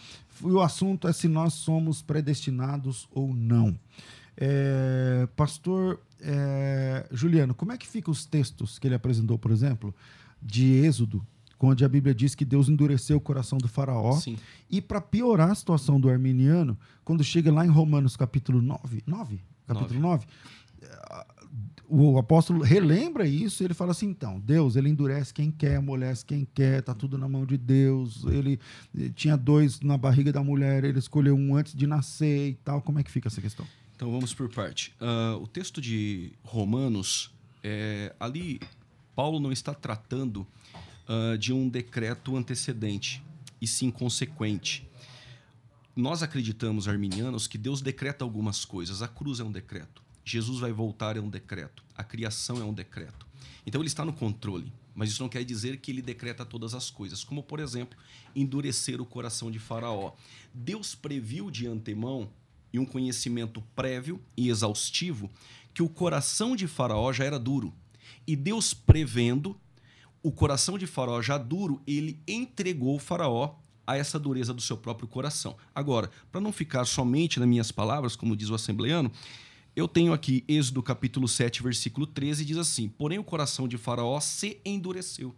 [0.43, 3.77] E o assunto é se nós somos predestinados ou não.
[4.35, 9.93] É, pastor é, Juliano, como é que ficam os textos que ele apresentou, por exemplo,
[10.41, 11.23] de Êxodo,
[11.59, 14.13] onde a Bíblia diz que Deus endureceu o coração do faraó.
[14.13, 14.37] Sim.
[14.69, 19.39] E para piorar a situação do arminiano, quando chega lá em Romanos capítulo 9, 9?
[19.65, 20.25] Capítulo 9,
[21.89, 26.45] o apóstolo relembra isso, ele fala assim, então, Deus, ele endurece quem quer, amolece quem
[26.53, 28.25] quer, tá tudo na mão de Deus.
[28.25, 28.59] Ele
[28.97, 32.81] eh, tinha dois na barriga da mulher, ele escolheu um antes de nascer e tal.
[32.81, 33.65] Como é que fica essa questão?
[33.95, 34.93] Então vamos por parte.
[35.01, 38.59] Uh, o texto de Romanos, é, ali
[39.15, 40.45] Paulo não está tratando
[41.07, 43.23] uh, de um decreto antecedente,
[43.61, 44.87] e sim consequente.
[45.95, 49.01] Nós acreditamos, arminianos, que Deus decreta algumas coisas.
[49.01, 50.03] A cruz é um decreto.
[50.23, 51.83] Jesus vai voltar é um decreto.
[51.95, 53.25] A criação é um decreto.
[53.65, 56.89] Então ele está no controle, mas isso não quer dizer que ele decreta todas as
[56.89, 57.97] coisas, como por exemplo,
[58.35, 60.13] endurecer o coração de Faraó.
[60.53, 62.29] Deus previu de antemão
[62.71, 65.31] e um conhecimento prévio e exaustivo
[65.73, 67.73] que o coração de Faraó já era duro.
[68.25, 69.59] E Deus prevendo
[70.27, 73.55] o coração de Faraó já duro, ele entregou Faraó
[73.87, 75.55] a essa dureza do seu próprio coração.
[75.73, 79.09] Agora, para não ficar somente nas minhas palavras, como diz o assembleano,
[79.73, 84.19] eu tenho aqui Êxodo capítulo 7, versículo 13, diz assim: Porém o coração de Faraó
[84.19, 85.33] se endureceu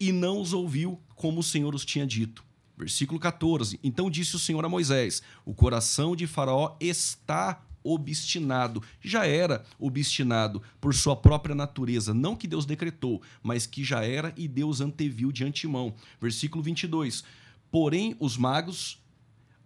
[0.00, 2.44] e não os ouviu como o Senhor os tinha dito.
[2.76, 8.82] Versículo 14: Então disse o Senhor a Moisés: O coração de Faraó está obstinado.
[9.00, 14.32] Já era obstinado por sua própria natureza, não que Deus decretou, mas que já era
[14.36, 15.94] e Deus anteviu de antemão.
[16.20, 17.24] Versículo 22.
[17.70, 18.98] Porém, os magos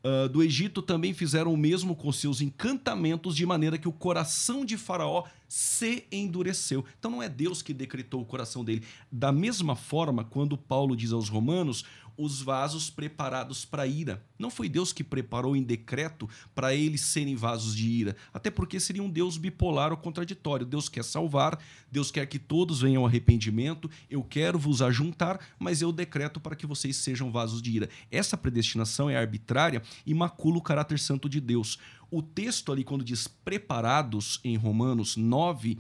[0.05, 4.65] uh, do Egito também fizeram o mesmo com seus encantamentos, de maneira que o coração
[4.65, 6.85] de Faraó se endureceu.
[6.99, 8.85] Então não é Deus que decretou o coração dele.
[9.11, 11.85] Da mesma forma, quando Paulo diz aos Romanos,
[12.17, 14.25] os vasos preparados para ira.
[14.39, 18.81] Não foi Deus que preparou em decreto para eles serem vasos de ira, até porque
[18.81, 20.67] seria um Deus bipolar ou contraditório.
[20.67, 21.59] Deus quer salvar,
[21.91, 26.57] Deus quer que todos venham ao arrependimento, eu quero vos ajuntar, mas eu decreto para
[26.57, 27.89] que vocês sejam vasos de ira.
[28.11, 31.79] Essa predestinação é arbitrária e macula o caráter santo de Deus.
[32.11, 35.79] O texto ali, quando diz preparados em Romanos 9,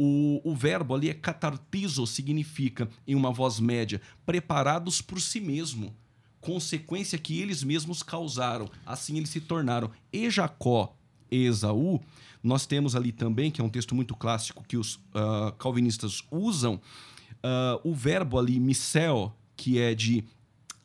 [0.00, 5.92] o, o verbo ali é catartizo, significa, em uma voz média, preparados por si mesmo.
[6.40, 8.70] Consequência que eles mesmos causaram.
[8.86, 9.90] Assim eles se tornaram.
[10.12, 10.96] E Jacó
[11.28, 12.00] e Esaú,
[12.40, 16.74] nós temos ali também, que é um texto muito clássico que os uh, calvinistas usam,
[16.74, 20.24] uh, o verbo ali, micel, que é de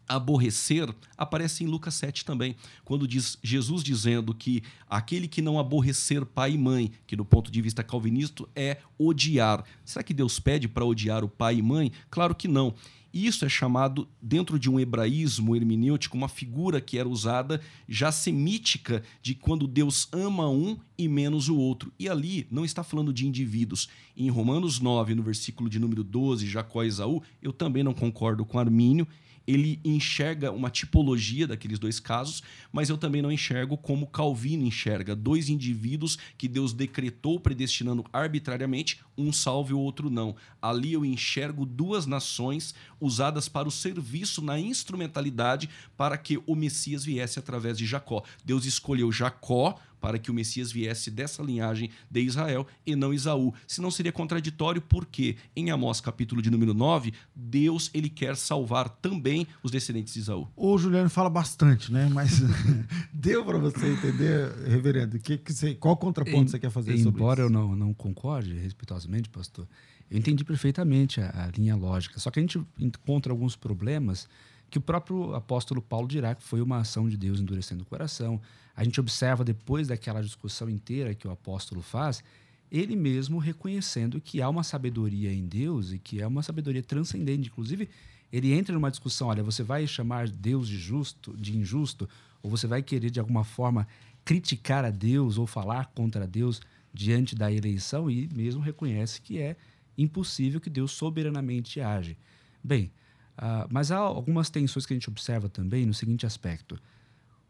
[0.07, 6.25] aborrecer aparece em Lucas 7 também, quando diz Jesus dizendo que aquele que não aborrecer
[6.25, 9.63] pai e mãe, que do ponto de vista calvinista é odiar.
[9.85, 11.91] Será que Deus pede para odiar o pai e mãe?
[12.09, 12.73] Claro que não.
[13.13, 19.03] Isso é chamado, dentro de um hebraísmo hermenêutico, uma figura que era usada já semítica
[19.21, 21.93] de quando Deus ama um e menos o outro.
[21.99, 23.87] E ali não está falando de indivíduos.
[24.17, 28.43] Em Romanos 9, no versículo de número 12, Jacó e Esaú, eu também não concordo
[28.43, 29.07] com Armínio
[29.47, 35.15] ele enxerga uma tipologia daqueles dois casos, mas eu também não enxergo como Calvino enxerga
[35.15, 40.35] dois indivíduos que Deus decretou predestinando arbitrariamente, um salvo e o outro não.
[40.61, 47.03] Ali eu enxergo duas nações usadas para o serviço na instrumentalidade para que o Messias
[47.03, 48.23] viesse através de Jacó.
[48.45, 53.53] Deus escolheu Jacó para que o Messias viesse dessa linhagem de Israel e não Isaú.
[53.65, 59.47] Senão seria contraditório porque em Amós capítulo de número 9, Deus ele quer salvar também
[59.63, 60.49] os descendentes de Isaú.
[60.57, 62.09] O Juliano fala bastante, né?
[62.11, 62.41] Mas
[63.13, 67.21] deu para você entender, reverendo, que, que você, qual contraponto em, você quer fazer sobre
[67.21, 69.65] Embora eu não, não concorde respeitosamente, pastor,
[70.11, 72.19] eu entendi perfeitamente a, a linha lógica.
[72.19, 74.27] Só que a gente encontra alguns problemas
[74.69, 78.41] que o próprio apóstolo Paulo dirá que foi uma ação de Deus endurecendo o coração,
[78.75, 82.23] a gente observa depois daquela discussão inteira que o apóstolo faz,
[82.71, 87.49] ele mesmo reconhecendo que há uma sabedoria em Deus e que é uma sabedoria transcendente.
[87.49, 87.87] Inclusive,
[88.31, 92.09] ele entra numa discussão: olha, você vai chamar Deus de justo, de injusto,
[92.41, 93.87] ou você vai querer de alguma forma
[94.25, 99.55] criticar a Deus ou falar contra Deus diante da eleição e mesmo reconhece que é
[99.97, 102.17] impossível que Deus soberanamente age.
[102.63, 102.91] Bem,
[103.37, 106.79] uh, mas há algumas tensões que a gente observa também no seguinte aspecto.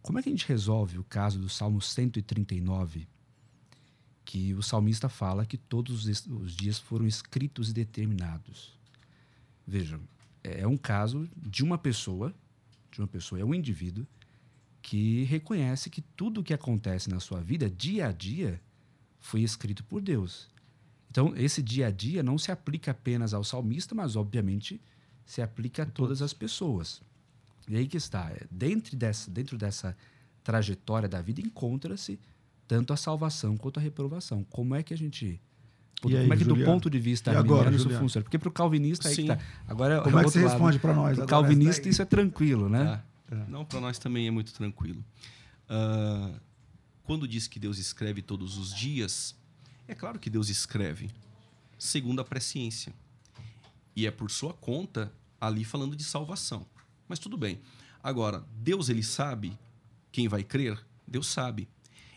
[0.04, 3.08] Como é que a gente resolve o caso do Salmo 139,
[4.26, 8.78] que o salmista fala que todos os dias foram escritos e determinados?
[9.66, 10.02] Vejam,
[10.44, 12.36] é um caso de uma pessoa,
[12.92, 14.06] de uma pessoa, é um indivíduo
[14.82, 18.62] que reconhece que tudo o que acontece na sua vida, dia a dia,
[19.22, 20.50] foi escrito por Deus.
[21.10, 24.82] Então, esse dia a dia não se aplica apenas ao salmista, mas obviamente
[25.26, 27.02] se aplica a todas as pessoas.
[27.68, 28.30] E aí que está.
[28.32, 29.96] É, dentro dessa, dentro dessa
[30.44, 32.20] trajetória da vida encontra-se
[32.68, 34.44] tanto a salvação quanto a reprovação.
[34.50, 35.40] Como é que a gente
[36.06, 38.04] E aí, Como é que, do ponto de vista E agora, isso Juliano?
[38.04, 38.24] funciona?
[38.24, 39.28] Porque para o calvinista, aí que Sim.
[39.28, 39.40] tá.
[39.68, 40.52] Agora, Como é que outro você lado.
[40.52, 41.16] responde para nós?
[41.16, 43.02] Pro agora calvinista, isso é tranquilo, né?
[43.30, 43.46] Tá?
[43.48, 45.04] Não, para nós também é muito tranquilo.
[45.70, 46.32] Ah,
[47.04, 49.36] quando diz que Deus escreve todos os dias,
[49.88, 51.10] é claro que Deus escreve,
[51.80, 52.94] segundo a presciência.
[53.96, 56.66] E é por sua conta ali falando de salvação.
[57.08, 57.62] Mas tudo bem.
[58.02, 59.58] Agora, Deus ele sabe
[60.12, 60.80] quem vai crer?
[61.08, 61.68] Deus sabe.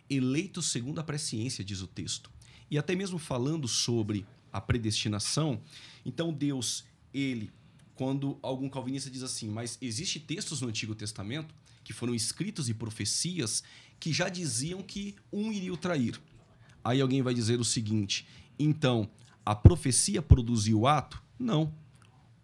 [0.08, 2.30] Eleito segundo a presciência, diz o texto.
[2.70, 5.60] E até mesmo falando sobre a predestinação,
[6.04, 7.50] então Deus, ele,
[7.94, 12.74] quando algum calvinista diz assim, mas existe textos no Antigo Testamento que foram escritos e
[12.74, 13.62] profecias
[14.00, 16.20] que já diziam que um iria o trair.
[16.82, 18.26] Aí alguém vai dizer o seguinte:
[18.58, 19.08] então,
[19.44, 21.22] a profecia produziu o ato?
[21.38, 21.72] Não.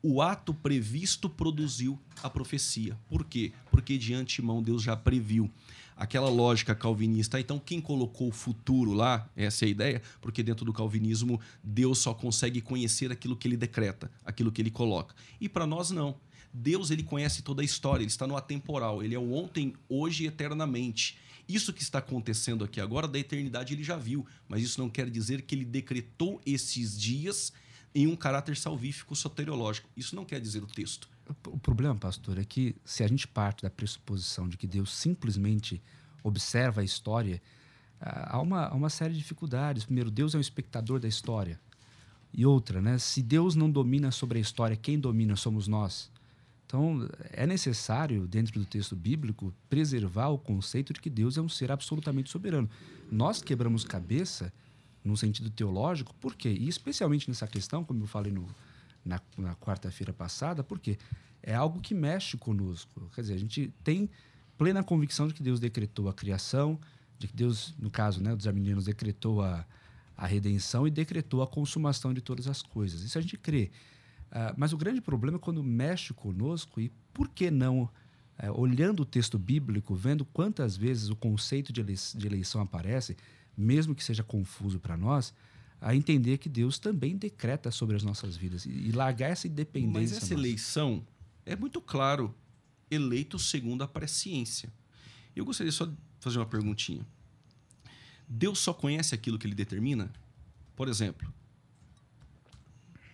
[0.05, 2.99] O ato previsto produziu a profecia.
[3.09, 3.53] Por quê?
[3.71, 5.49] Porque de antemão Deus já previu.
[5.97, 10.65] Aquela lógica calvinista, então quem colocou o futuro lá, essa é a ideia, porque dentro
[10.65, 15.15] do calvinismo Deus só consegue conhecer aquilo que ele decreta, aquilo que ele coloca.
[15.41, 16.17] E para nós não.
[16.53, 20.25] Deus ele conhece toda a história, ele está no atemporal, ele é o ontem, hoje
[20.25, 21.17] e eternamente.
[21.49, 25.09] Isso que está acontecendo aqui agora, da eternidade ele já viu, mas isso não quer
[25.09, 27.53] dizer que ele decretou esses dias
[27.95, 29.89] em um caráter salvífico soteriológico.
[29.97, 31.09] Isso não quer dizer o texto.
[31.47, 35.83] O problema, pastor, é que se a gente parte da pressuposição de que Deus simplesmente
[36.23, 37.41] observa a história,
[38.01, 39.85] ah, há uma, há uma série de dificuldades.
[39.85, 41.61] Primeiro, Deus é um espectador da história.
[42.33, 42.99] E outra, né?
[42.99, 46.11] Se Deus não domina sobre a história, quem domina somos nós.
[46.67, 51.49] Então, é necessário, dentro do texto bíblico, preservar o conceito de que Deus é um
[51.49, 52.69] ser absolutamente soberano.
[53.11, 54.51] Nós quebramos cabeça,
[55.05, 56.51] no sentido teológico, por quê?
[56.51, 58.47] E especialmente nessa questão, como eu falei no,
[59.05, 60.99] na, na quarta-feira passada, porque
[61.43, 63.11] é algo que mexe conosco.
[63.15, 64.09] Quer dizer, a gente tem
[64.57, 66.79] plena convicção de que Deus decretou a criação,
[67.19, 69.67] de que Deus, no caso né, dos arminianos, decretou a,
[70.17, 73.03] a redenção e decretou a consumação de todas as coisas.
[73.03, 73.71] Isso a gente crê.
[74.31, 77.89] Ah, mas o grande problema é quando mexe conosco e por que não,
[78.39, 83.17] eh, olhando o texto bíblico, vendo quantas vezes o conceito de, de eleição aparece,
[83.57, 85.35] mesmo que seja confuso para nós,
[85.81, 89.93] a entender que Deus também decreta sobre as nossas vidas e, e largar essa independência.
[89.93, 90.35] Mas essa nossa.
[90.35, 91.05] eleição
[91.45, 92.35] é muito claro,
[92.91, 94.73] eleito segundo a presciência.
[95.35, 97.05] Eu gostaria só de fazer uma perguntinha.
[98.29, 100.13] Deus só conhece aquilo que ele determina?
[100.77, 101.33] Por exemplo,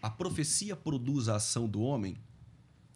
[0.01, 2.17] a profecia produz a ação do homem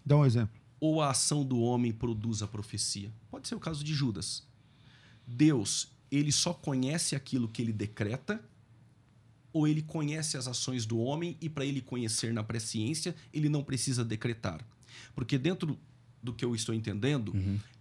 [0.04, 0.54] Dá um exemplo.
[0.78, 3.10] ou a ação do homem produz a profecia?
[3.30, 4.46] Pode ser o caso de Judas.
[5.26, 8.44] Deus, ele só conhece aquilo que ele decreta
[9.50, 13.64] ou ele conhece as ações do homem e para ele conhecer na presciência, ele não
[13.64, 14.64] precisa decretar?
[15.14, 15.78] Porque dentro
[16.22, 17.32] do que eu estou entendendo,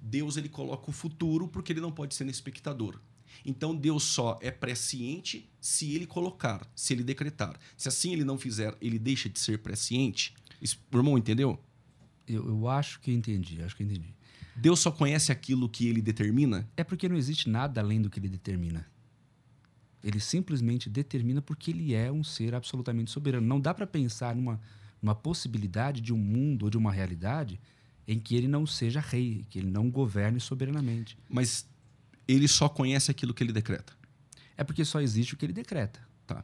[0.02, 3.00] Deus ele coloca o futuro porque ele não pode ser espectador.
[3.46, 7.60] Então Deus só é presciente se ele colocar, se ele decretar.
[7.78, 10.34] Se assim ele não fizer, ele deixa de ser presciente.
[10.62, 11.60] Isso, irmão entendeu?
[12.28, 14.14] Eu, eu acho que entendi, acho que entendi.
[14.56, 16.68] Deus só conhece aquilo que ele determina?
[16.76, 18.86] É porque não existe nada além do que ele determina.
[20.04, 23.46] Ele simplesmente determina porque ele é um ser absolutamente soberano.
[23.46, 24.60] Não dá para pensar numa,
[25.02, 27.60] numa possibilidade de um mundo ou de uma realidade
[28.08, 31.18] em que ele não seja rei, que ele não governe soberanamente.
[31.30, 31.68] Mas
[32.28, 33.94] ele só conhece aquilo que ele decreta.
[34.58, 36.00] É porque só existe o que ele decreta.
[36.26, 36.44] Tá.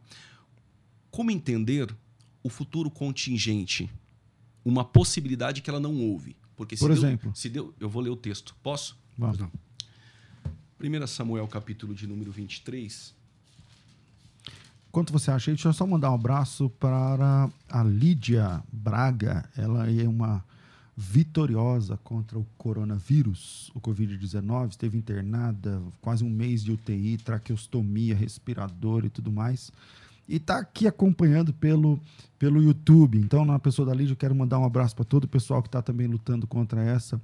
[1.09, 1.95] Como entender
[2.43, 3.89] o futuro contingente?
[4.63, 6.35] Uma possibilidade que ela não houve.
[6.57, 7.31] Porque se Por Deus- exemplo?
[7.35, 8.53] se Deus, eu vou ler o texto.
[8.61, 8.97] Posso?
[9.17, 9.37] Vamos.
[9.37, 9.49] Não.
[10.81, 13.15] 1 Samuel, capítulo de número 23.
[14.91, 15.55] Quanto você acha aí?
[15.55, 19.47] Deixa eu só mandar um abraço para a Lídia Braga.
[19.55, 20.43] Ela é uma
[20.95, 24.71] vitoriosa contra o coronavírus, o Covid-19.
[24.71, 29.71] Esteve internada, quase um mês de UTI, traqueostomia, respirador e tudo mais.
[30.27, 31.99] E está aqui acompanhando pelo,
[32.37, 33.17] pelo YouTube.
[33.17, 35.67] Então, na pessoa da Lídia, eu quero mandar um abraço para todo o pessoal que
[35.67, 37.21] está também lutando contra essa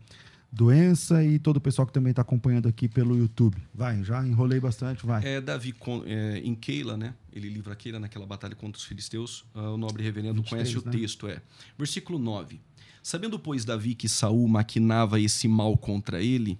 [0.54, 3.58] doença e todo o pessoal que também está acompanhando aqui pelo YouTube.
[3.74, 5.26] Vai, já enrolei bastante, vai.
[5.26, 5.74] É Davi
[6.06, 7.16] é, em Keila, né?
[7.34, 9.46] Ele livra Keila naquela batalha contra os filisteus.
[9.56, 10.92] Ah, o nobre reverendo 23, conhece o né?
[10.92, 11.42] texto, é.
[11.76, 12.62] Versículo 9.
[13.02, 16.58] Sabendo, pois, Davi que Saul maquinava esse mal contra ele,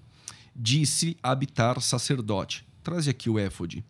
[0.56, 3.86] disse a Abitar, sacerdote: Traze aqui o éfode.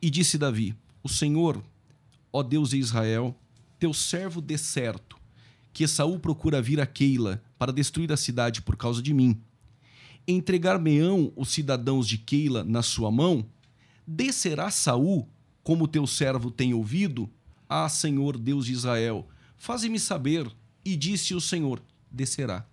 [0.00, 1.60] E disse Davi: O Senhor,
[2.32, 3.36] ó Deus de Israel,
[3.78, 5.18] teu servo dê certo,
[5.72, 9.40] que Saul procura vir a Keila para destruir a cidade por causa de mim.
[10.26, 13.46] Entregar-me-ão os cidadãos de Keila na sua mão?
[14.06, 15.28] Descerá Saul,
[15.62, 17.30] como teu servo tem ouvido?
[17.68, 20.50] Ah, Senhor Deus de Israel, faze-me saber.
[20.84, 22.66] E disse o Senhor: descerá.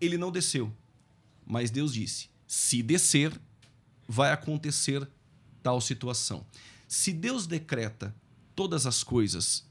[0.00, 0.72] Ele não desceu,
[1.46, 3.32] mas Deus disse: se descer,
[4.06, 5.08] vai acontecer
[5.62, 6.46] tal situação.
[6.86, 8.14] Se Deus decreta
[8.54, 9.66] todas as coisas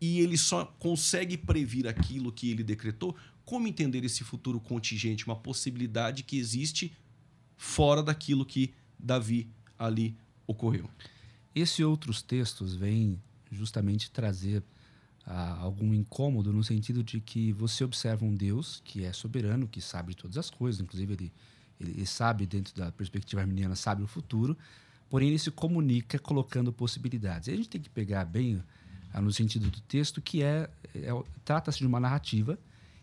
[0.00, 3.14] e ele só consegue previr aquilo que ele decretou,
[3.44, 6.92] como entender esse futuro contingente, uma possibilidade que existe
[7.56, 10.16] fora daquilo que Davi ali
[10.46, 10.88] ocorreu?
[11.54, 13.20] Esse outros textos vêm
[13.50, 14.62] justamente trazer
[15.26, 19.80] ah, algum incômodo no sentido de que você observa um Deus que é soberano, que
[19.80, 21.32] sabe todas as coisas, inclusive ele,
[21.78, 24.56] ele, ele sabe, dentro da perspectiva arminiana, sabe o futuro,
[25.10, 27.48] porém ele se comunica colocando possibilidades.
[27.48, 28.62] E a gente tem que pegar bem
[29.12, 31.10] ah, no sentido do texto, que é, é
[31.44, 32.58] trata-se de uma narrativa,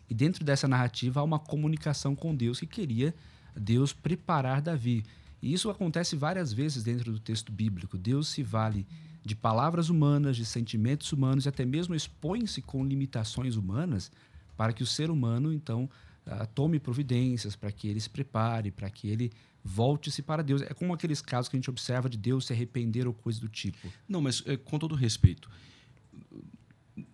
[0.08, 3.14] e dentro dessa narrativa há uma comunicação com Deus que queria
[3.54, 5.04] Deus preparar Davi.
[5.42, 7.98] E isso acontece várias vezes dentro do texto bíblico.
[7.98, 8.86] Deus se vale
[9.24, 14.10] de palavras humanas, de sentimentos humanos e até mesmo expõe-se com limitações humanas
[14.56, 15.88] para que o ser humano, então,
[16.26, 19.30] uh, tome providências, para que ele se prepare, para que ele
[19.68, 20.62] volte-se para Deus.
[20.62, 23.48] É como aqueles casos que a gente observa de Deus se arrepender ou coisa do
[23.48, 23.92] tipo.
[24.08, 25.50] Não, mas é, com todo respeito,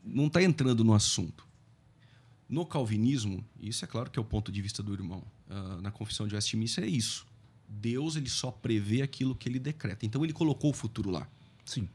[0.05, 1.47] não está entrando no assunto.
[2.49, 5.25] No calvinismo, isso é claro que é o ponto de vista do irmão.
[5.49, 7.27] Uh, na confissão de Westminster é isso.
[7.69, 10.07] Deus ele só prevê aquilo que ele decreta.
[10.07, 11.29] Então ele colocou o futuro lá.
[11.65, 11.89] Sim.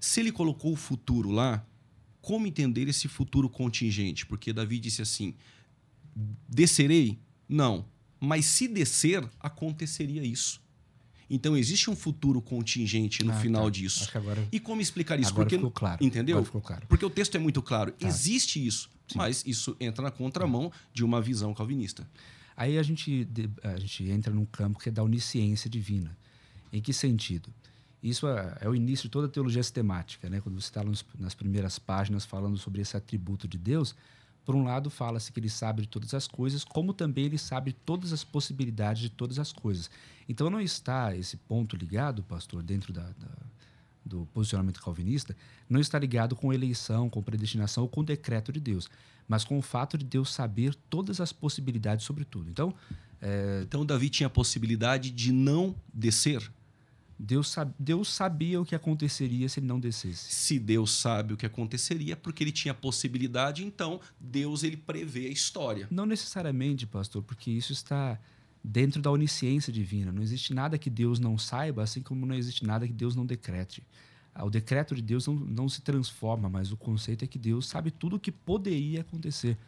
[0.00, 1.64] Se ele colocou o futuro lá,
[2.20, 4.26] como entender esse futuro contingente?
[4.26, 5.34] Porque Davi disse assim:
[6.48, 7.18] descerei?
[7.48, 7.84] Não.
[8.20, 10.60] Mas se descer, aconteceria isso.
[11.30, 13.70] Então existe um futuro contingente no ah, final tá.
[13.70, 14.10] disso.
[14.12, 15.30] Agora, e como explicar isso?
[15.30, 16.04] Agora Porque ficou claro.
[16.04, 16.44] Entendeu?
[16.44, 16.86] Ficou claro.
[16.88, 17.92] Porque o texto é muito claro.
[17.92, 18.08] Tá.
[18.08, 19.16] Existe isso, Sim.
[19.16, 22.06] mas isso entra na contramão de uma visão calvinista.
[22.56, 23.26] Aí a gente,
[23.62, 26.16] a gente entra num campo que é da onisciência divina.
[26.72, 27.48] Em que sentido?
[28.02, 30.40] Isso é, é o início de toda a teologia sistemática, né?
[30.40, 30.82] Quando você está
[31.18, 33.94] nas primeiras páginas falando sobre esse atributo de Deus,
[34.44, 37.72] por um lado, fala-se que ele sabe de todas as coisas, como também ele sabe
[37.72, 39.90] todas as possibilidades de todas as coisas.
[40.28, 43.28] Então, não está esse ponto ligado, pastor, dentro da, da,
[44.04, 45.36] do posicionamento calvinista,
[45.68, 48.88] não está ligado com eleição, com predestinação ou com decreto de Deus,
[49.28, 52.50] mas com o fato de Deus saber todas as possibilidades sobre tudo.
[52.50, 52.74] Então,
[53.20, 53.60] é...
[53.62, 56.50] então Davi tinha a possibilidade de não descer
[57.22, 60.32] Deus, Deus sabia o que aconteceria se ele não descesse.
[60.32, 65.30] Se Deus sabe o que aconteceria, porque ele tinha possibilidade, então Deus ele prevê a
[65.30, 65.86] história.
[65.90, 68.18] Não necessariamente, pastor, porque isso está
[68.64, 70.10] dentro da onisciência divina.
[70.10, 73.26] Não existe nada que Deus não saiba, assim como não existe nada que Deus não
[73.26, 73.82] decrete.
[74.34, 77.66] Ah, o decreto de Deus não, não se transforma, mas o conceito é que Deus
[77.66, 79.58] sabe tudo o que poderia acontecer.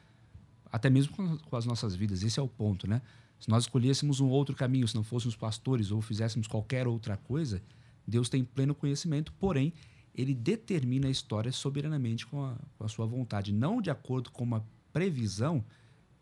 [0.73, 2.23] Até mesmo com, com as nossas vidas.
[2.23, 3.03] Esse é o ponto, né?
[3.43, 7.61] Se nós escolhêssemos um outro caminho, se não fôssemos pastores ou fizéssemos qualquer outra coisa,
[8.07, 9.73] Deus tem pleno conhecimento, porém,
[10.15, 14.45] ele determina a história soberanamente com a, com a sua vontade, não de acordo com
[14.45, 15.65] uma previsão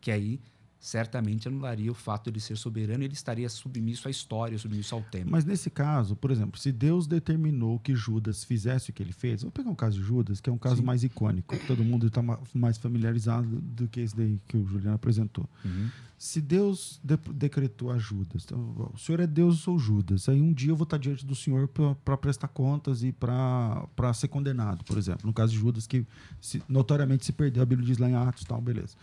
[0.00, 0.40] que aí
[0.78, 4.94] certamente anularia o fato de ele ser soberano e ele estaria submisso à história, submisso
[4.94, 5.30] ao tempo.
[5.30, 9.42] Mas nesse caso, por exemplo, se Deus determinou que Judas fizesse o que ele fez,
[9.42, 10.84] vou pegar um caso de Judas, que é um caso Sim.
[10.84, 12.22] mais icônico, todo mundo está
[12.54, 15.46] mais familiarizado do que esse daí que o Juliano apresentou.
[15.62, 15.90] Uhum.
[16.20, 20.38] Se Deus de decretou a Judas, então, o Senhor é Deus, eu sou Judas, aí
[20.38, 21.66] um dia eu vou estar diante do Senhor
[22.04, 25.26] para prestar contas e para ser condenado, por exemplo.
[25.26, 26.06] No caso de Judas, que
[26.38, 28.94] se, notoriamente se perdeu, a Bíblia diz lá em Atos, tal, beleza.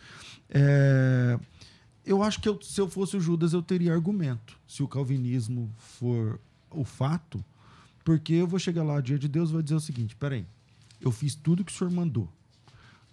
[0.47, 1.39] É
[2.07, 4.57] eu acho que eu, se eu fosse o Judas, eu teria argumento.
[4.65, 6.39] Se o calvinismo for
[6.71, 7.43] o fato,
[8.05, 10.47] porque eu vou chegar lá diante de Deus e vou dizer o seguinte: peraí,
[11.01, 12.31] eu fiz tudo que o senhor mandou.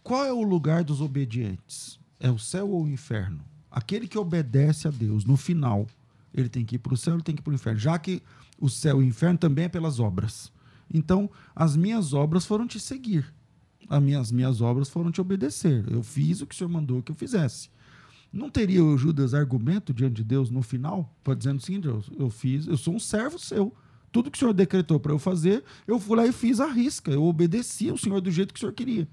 [0.00, 1.98] Qual é o lugar dos obedientes?
[2.20, 3.44] É o céu ou o inferno?
[3.74, 5.88] Aquele que obedece a Deus, no final,
[6.32, 7.98] ele tem que ir para o céu, ele tem que ir para o inferno, já
[7.98, 8.22] que
[8.56, 10.52] o céu e o inferno também é pelas obras.
[10.88, 13.34] Então, as minhas obras foram te seguir.
[13.88, 15.84] As minhas, minhas obras foram te obedecer.
[15.90, 17.68] Eu fiz o que o senhor mandou que eu fizesse.
[18.32, 22.04] Não teria o Judas argumento diante de Deus no final, para dizendo o seguinte: eu,
[22.16, 23.74] eu fiz, eu sou um servo seu.
[24.12, 27.10] Tudo que o senhor decretou para eu fazer, eu fui lá e fiz a risca.
[27.10, 29.08] Eu obedeci ao senhor do jeito que o senhor queria.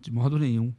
[0.00, 0.72] De modo nenhum.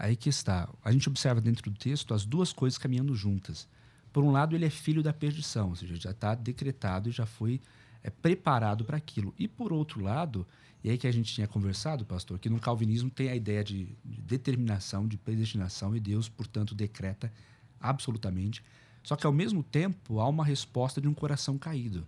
[0.00, 0.66] Aí que está.
[0.82, 3.68] A gente observa dentro do texto as duas coisas caminhando juntas.
[4.10, 7.26] Por um lado, ele é filho da perdição, ou seja, já está decretado e já
[7.26, 7.60] foi
[8.02, 9.34] é, preparado para aquilo.
[9.38, 10.46] E por outro lado,
[10.82, 13.94] e aí que a gente tinha conversado, pastor, que no calvinismo tem a ideia de,
[14.02, 17.30] de determinação, de predestinação, e Deus, portanto, decreta
[17.78, 18.64] absolutamente.
[19.02, 22.06] Só que, ao mesmo tempo, há uma resposta de um coração caído.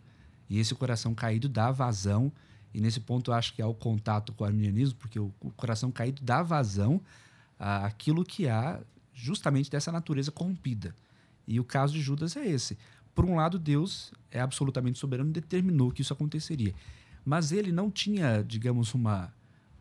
[0.49, 2.32] E esse coração caído dá vazão,
[2.72, 5.93] e nesse ponto acho que há o contato com o arminianismo, porque o, o coração
[5.93, 6.99] caído dá vazão
[7.63, 8.81] àquilo que há
[9.15, 10.95] justamente dessa natureza corrompida.
[11.47, 12.77] E o caso de Judas é esse.
[13.15, 16.75] Por um lado, Deus é absolutamente soberano e determinou que isso aconteceria.
[17.25, 19.33] Mas ele não tinha, digamos, uma,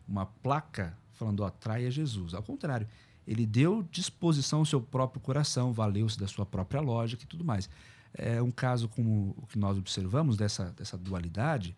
[0.06, 2.34] uma placa falando, ó, traia Jesus.
[2.34, 2.86] Ao contrário,
[3.26, 7.68] ele deu disposição ao seu próprio coração, valeu-se da sua própria lógica e tudo mais.
[8.14, 11.74] É um caso como o que nós observamos dessa, dessa dualidade,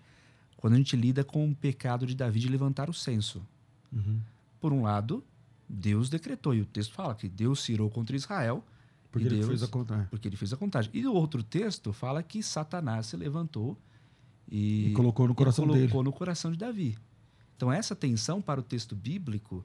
[0.57, 3.47] quando a gente lida com o pecado de Davi de levantar o censo.
[3.93, 4.21] Uhum.
[4.61, 5.23] Por um lado,
[5.69, 8.65] Deus decretou, e o texto fala que Deus se irou contra Israel.
[9.11, 10.07] Porque e ele Deus, fez a contrária.
[10.11, 10.91] Porque ele fez a contagem.
[10.93, 13.79] E o outro texto fala que Satanás se levantou
[14.51, 16.05] e, E colocou no coração e colocou dele.
[16.05, 16.99] no coração de Davi.
[17.57, 19.65] Então, essa tensão para o texto bíblico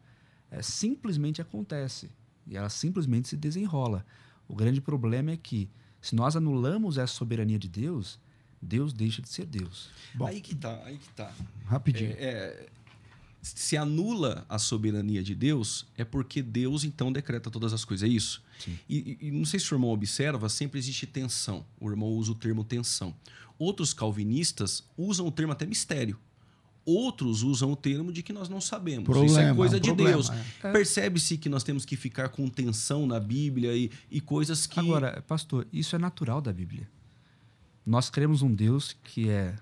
[0.52, 2.12] é, simplesmente acontece.
[2.48, 4.06] E ela simplesmente se desenrola.
[4.48, 5.70] O grande problema é que,
[6.02, 8.20] se nós anulamos essa soberania de Deus,
[8.62, 9.90] Deus deixa de ser Deus.
[10.14, 10.26] Bom.
[10.26, 11.32] Aí que tá, aí que tá.
[11.66, 12.12] Rapidinho.
[12.12, 12.70] É, é,
[13.42, 18.12] se anula a soberania de Deus, é porque Deus então decreta todas as coisas, é
[18.12, 18.44] isso?
[18.60, 18.78] Sim.
[18.90, 21.66] E, e- não sei se o irmão observa, sempre existe tensão.
[21.80, 23.16] O irmão usa o termo tensão.
[23.58, 26.18] Outros calvinistas usam o termo até mistério.
[26.86, 29.04] Outros usam o termo de que nós não sabemos.
[29.08, 30.30] Isso é Problema, coisa de problema, Deus.
[30.64, 30.72] é.
[30.72, 34.80] Percebe-se que nós temos que ficar com tensão na Bíblia e, e coisas que.
[34.80, 36.90] Agora, pastor, isso é natural da Bíblia.
[37.86, 39.56] Nós cremos um Deus que é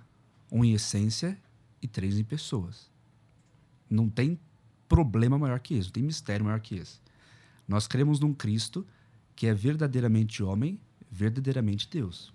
[0.51, 1.37] um em essência
[1.81, 2.89] e três em pessoas.
[3.89, 4.39] Não tem
[4.87, 6.99] problema maior que esse, não tem mistério maior que esse.
[7.67, 8.85] Nós cremos num Cristo
[9.35, 10.79] que é verdadeiramente homem,
[11.11, 12.33] verdadeiramente Deus.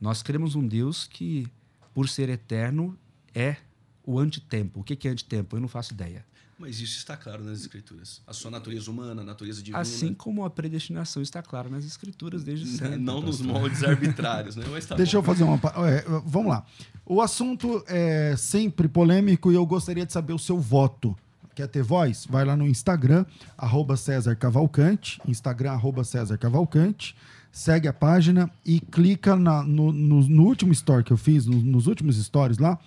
[0.00, 1.46] Nós cremos num Deus que,
[1.94, 2.98] por ser eterno,
[3.34, 3.56] é
[4.10, 4.80] o antitempo.
[4.80, 5.56] O que é antitempo?
[5.56, 6.24] Eu não faço ideia.
[6.58, 8.20] Mas isso está claro nas Escrituras.
[8.26, 9.78] A sua natureza humana, a natureza divina.
[9.78, 12.96] Assim como a predestinação está clara nas Escrituras desde sempre.
[12.96, 13.46] não nos pastor.
[13.60, 14.64] moldes arbitrários, né?
[14.68, 15.18] Mas tá Deixa bom.
[15.18, 15.56] eu fazer uma.
[15.58, 16.64] pa- é, vamos lá.
[17.06, 21.16] O assunto é sempre polêmico e eu gostaria de saber o seu voto.
[21.54, 22.26] Quer ter voz?
[22.28, 23.24] Vai lá no Instagram,
[23.56, 25.20] arroba César Cavalcante.
[25.28, 27.14] Instagram, arroba César Cavalcante.
[27.52, 31.62] Segue a página e clica na- no, no- no último story que eu fiz, no-
[31.62, 32.78] nos últimos stories lá.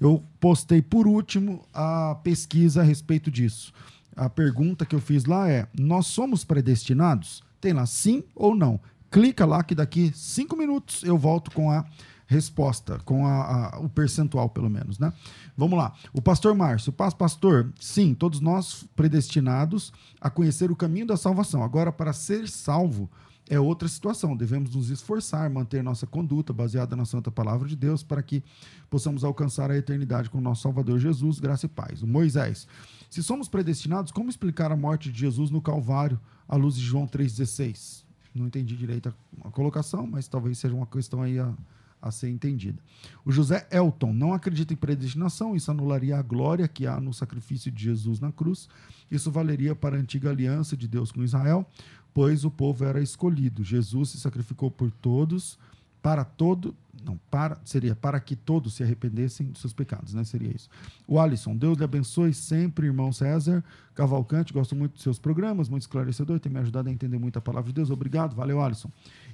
[0.00, 3.72] Eu postei por último a pesquisa a respeito disso.
[4.16, 7.42] A pergunta que eu fiz lá é: nós somos predestinados?
[7.60, 8.80] Tem lá sim ou não?
[9.10, 11.84] Clica lá que daqui cinco minutos eu volto com a
[12.26, 15.12] resposta, com a- a- o percentual, pelo menos, né?
[15.56, 15.94] Vamos lá.
[16.12, 21.62] O pastor Márcio, paz, pastor, sim, todos nós predestinados a conhecer o caminho da salvação.
[21.62, 23.10] Agora, para ser salvo,
[23.48, 24.36] é outra situação.
[24.36, 28.42] Devemos nos esforçar, manter nossa conduta baseada na santa palavra de Deus para que
[28.90, 32.02] possamos alcançar a eternidade com o nosso Salvador Jesus, graça e paz.
[32.02, 32.66] O Moisés.
[33.08, 37.06] Se somos predestinados, como explicar a morte de Jesus no Calvário à luz de João
[37.06, 38.04] 3,16?
[38.34, 41.52] Não entendi direito a, a colocação, mas talvez seja uma questão aí a,
[42.00, 42.82] a ser entendida.
[43.24, 47.70] O José Elton não acredita em predestinação, isso anularia a glória que há no sacrifício
[47.70, 48.68] de Jesus na cruz.
[49.10, 51.66] Isso valeria para a antiga aliança de Deus com Israel,
[52.12, 53.64] pois o povo era escolhido.
[53.64, 55.58] Jesus se sacrificou por todos,
[56.02, 56.74] para todo,
[57.04, 60.24] não, para, seria para que todos se arrependessem dos seus pecados, né?
[60.24, 60.68] Seria isso.
[61.06, 65.82] O Alisson, Deus lhe abençoe sempre, irmão César Cavalcante, gosto muito dos seus programas, muito
[65.82, 67.90] esclarecedor, tem me ajudado a entender muito a palavra de Deus.
[67.90, 68.90] Obrigado, valeu, Alisson.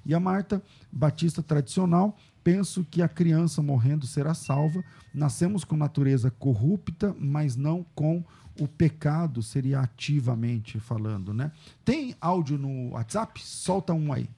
[0.07, 4.83] E a Marta, Batista tradicional, penso que a criança morrendo será salva.
[5.13, 8.25] Nascemos com natureza corrupta, mas não com
[8.59, 11.51] o pecado, seria ativamente falando, né?
[11.85, 13.45] Tem áudio no WhatsApp?
[13.45, 14.29] Solta um aí.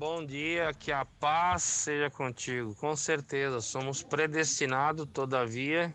[0.00, 2.74] Bom dia, que a paz seja contigo.
[2.76, 5.94] Com certeza, somos predestinados, todavia,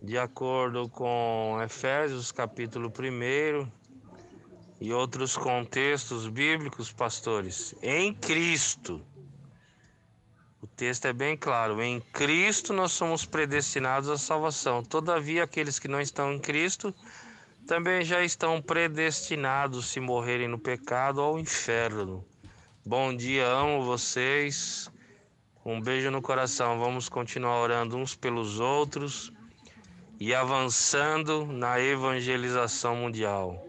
[0.00, 3.70] de acordo com Efésios, capítulo 1
[4.80, 9.04] e outros contextos bíblicos, pastores, em Cristo.
[10.62, 14.82] O texto é bem claro: em Cristo nós somos predestinados à salvação.
[14.82, 16.94] Todavia, aqueles que não estão em Cristo
[17.66, 22.24] também já estão predestinados, se morrerem no pecado, ao inferno.
[22.86, 24.90] Bom dia, amo vocês.
[25.64, 26.78] Um beijo no coração.
[26.78, 29.32] Vamos continuar orando uns pelos outros
[30.20, 33.66] e avançando na evangelização mundial.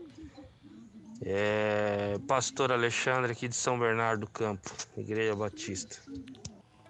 [1.21, 5.95] É, Pastor Alexandre aqui de São Bernardo do Campo, Igreja Batista.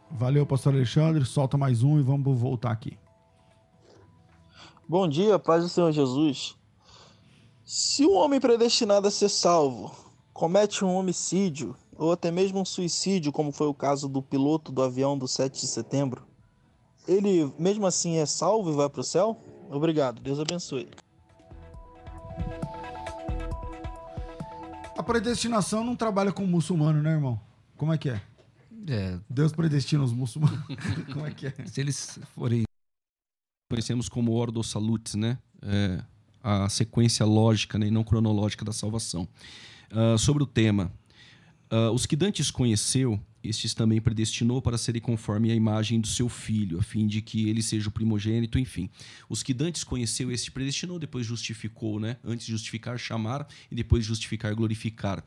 [0.10, 1.24] Valeu, pastor Alexandre.
[1.26, 2.98] Solta mais um e vamos voltar aqui.
[4.90, 6.58] Bom dia, paz do Senhor Jesus.
[7.64, 10.06] Se um homem predestinado a ser salvo
[10.36, 14.82] comete um homicídio ou até mesmo um suicídio, como foi o caso do piloto do
[14.82, 16.26] avião do 7 de setembro,
[17.08, 19.40] ele mesmo assim é salvo e vai para o céu?
[19.70, 20.90] Obrigado, Deus abençoe.
[24.98, 27.40] A predestinação não trabalha com muçulmano, né, irmão?
[27.78, 28.22] Como é que é?
[28.88, 30.60] É, Deus predestina os muçulmanos.
[31.12, 31.54] Como é que é?
[31.66, 32.64] se eles forem
[33.68, 35.40] Conhecemos como Ordo Salutis, né?
[35.60, 36.04] É,
[36.44, 39.28] a sequência lógica né, e não cronológica da salvação.
[39.92, 40.92] Ah, sobre o tema,
[41.70, 46.28] ah, os que Dantes conheceu, estes também predestinou para serem conforme a imagem do seu
[46.28, 48.90] filho, a fim de que ele seja o primogênito, enfim.
[49.30, 52.18] Os que Dantes conheceu, este predestinou, depois justificou, né?
[52.24, 55.24] Antes de justificar, chamar e depois justificar, glorificar.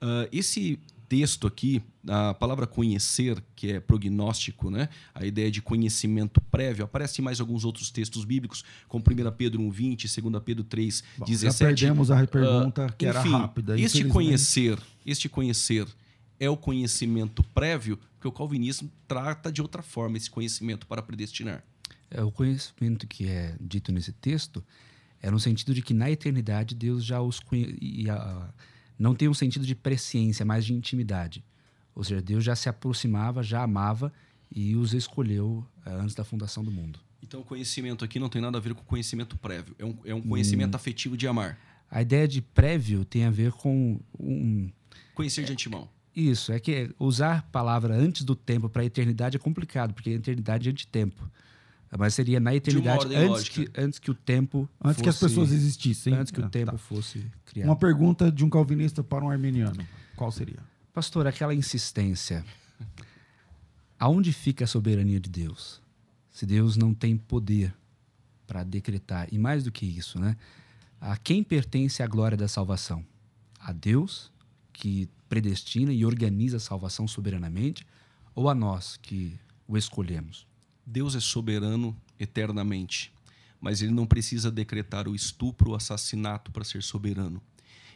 [0.00, 0.78] Ah, esse
[1.08, 4.88] texto aqui, a palavra conhecer, que é prognóstico, né?
[5.14, 9.62] a ideia de conhecimento prévio, aparece em mais alguns outros textos bíblicos, como 1 Pedro
[9.62, 11.58] 1,20, 2 Pedro 3, Bom, 17.
[11.58, 13.80] Já perdemos a pergunta Uh, que era enfim, rápida.
[13.80, 15.86] Este conhecer, este conhecer
[16.38, 21.64] é o conhecimento prévio, que o calvinismo trata de outra forma, esse conhecimento para predestinar.
[22.10, 24.64] É, o conhecimento que é dito nesse texto
[25.22, 27.76] é no sentido de que na eternidade Deus já os conhe...
[28.98, 31.44] não tem um sentido de presciência, mas de intimidade.
[31.94, 34.12] Ou seja, Deus já se aproximava, já amava
[34.50, 37.00] e os escolheu uh, antes da fundação do mundo.
[37.22, 39.74] Então, o conhecimento aqui não tem nada a ver com conhecimento prévio.
[39.78, 40.76] É um, é um conhecimento hum.
[40.76, 41.58] afetivo de amar.
[41.90, 44.70] A ideia de prévio tem a ver com um.
[45.14, 45.88] Conhecer de antemão.
[46.14, 50.10] Isso, é que usar a palavra antes do tempo para a eternidade é complicado, porque
[50.10, 51.30] a eternidade é anti-tempo.
[51.98, 54.68] Mas seria na eternidade antes que, antes que o tempo.
[54.82, 56.14] Antes fosse, que as pessoas existissem.
[56.14, 56.78] Antes que ah, o tempo tá.
[56.78, 57.68] fosse criado.
[57.68, 59.86] Uma pergunta de um calvinista para um arminiano.
[60.16, 60.58] Qual seria?
[60.92, 62.44] Pastor, aquela insistência.
[63.98, 65.80] Aonde fica a soberania de Deus?
[66.30, 67.74] Se Deus não tem poder
[68.46, 69.28] para decretar.
[69.32, 70.36] E mais do que isso, né?
[71.00, 73.04] A quem pertence a glória da salvação?
[73.60, 74.30] A Deus,
[74.76, 77.86] que predestina e organiza a salvação soberanamente,
[78.34, 80.46] ou a nós que o escolhemos?
[80.84, 83.10] Deus é soberano eternamente,
[83.58, 87.40] mas ele não precisa decretar o estupro o assassinato para ser soberano.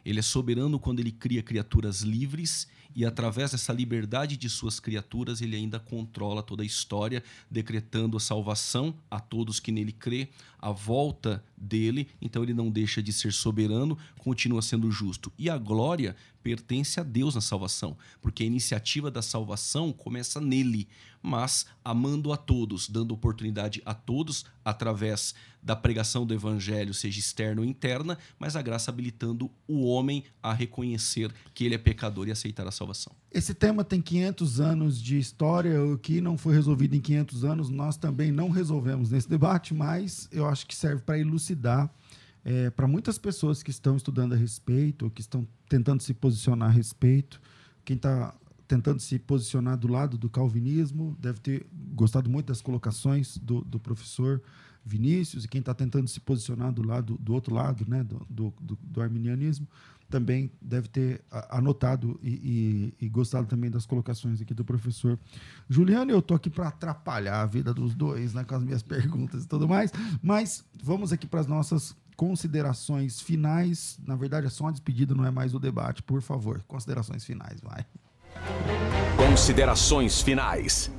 [0.03, 2.67] Ele é soberano quando ele cria criaturas livres
[2.97, 8.21] e, através dessa liberdade de suas criaturas, ele ainda controla toda a história, decretando a
[8.21, 12.09] salvação a todos que nele crê, a volta dele.
[12.21, 15.33] Então, ele não deixa de ser soberano, continua sendo justo.
[15.39, 20.89] E a glória pertence a Deus na salvação, porque a iniciativa da salvação começa nele,
[21.23, 27.61] mas amando a todos, dando oportunidade a todos através da pregação do evangelho, seja externa
[27.61, 32.31] ou interna, mas a graça habilitando o homem a reconhecer que ele é pecador e
[32.31, 33.13] aceitar a salvação.
[33.31, 37.69] Esse tema tem 500 anos de história, o que não foi resolvido em 500 anos,
[37.69, 41.50] nós também não resolvemos nesse debate, mas eu acho que serve para elucidar
[42.45, 46.71] é, para muitas pessoas que estão estudando a respeito, ou que estão tentando se posicionar
[46.71, 47.41] a respeito,
[47.85, 48.35] quem está
[48.67, 53.81] tentando se posicionar do lado do calvinismo deve ter gostado muito das colocações do, do
[53.81, 54.41] professor
[54.85, 58.55] Vinícius, e quem está tentando se posicionar do lado do outro lado, né, do, do,
[58.81, 59.67] do arminianismo,
[60.11, 65.19] também deve ter anotado e, e, e, gostado também das colocações aqui do professor
[65.69, 66.11] Juliano.
[66.11, 69.49] Eu estou aqui para atrapalhar a vida dos dois, né, com as minhas perguntas e
[69.49, 69.93] tudo mais,
[70.23, 73.99] mas vamos aqui para as nossas considerações finais.
[74.07, 76.03] Na verdade, é só uma despedida, não é mais o debate.
[76.03, 77.87] Por favor, considerações finais, vai.
[79.17, 80.91] Considerações finais.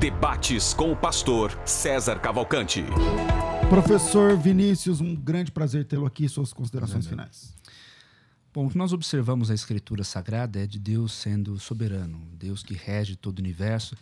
[0.00, 2.84] Debates com o pastor César Cavalcante.
[3.68, 6.28] Professor Vinícius, um grande prazer tê-lo aqui.
[6.28, 7.54] Suas considerações finais.
[8.54, 12.74] Bom, o que nós observamos na Escritura Sagrada é de Deus sendo soberano, Deus que
[12.74, 13.96] rege todo o universo,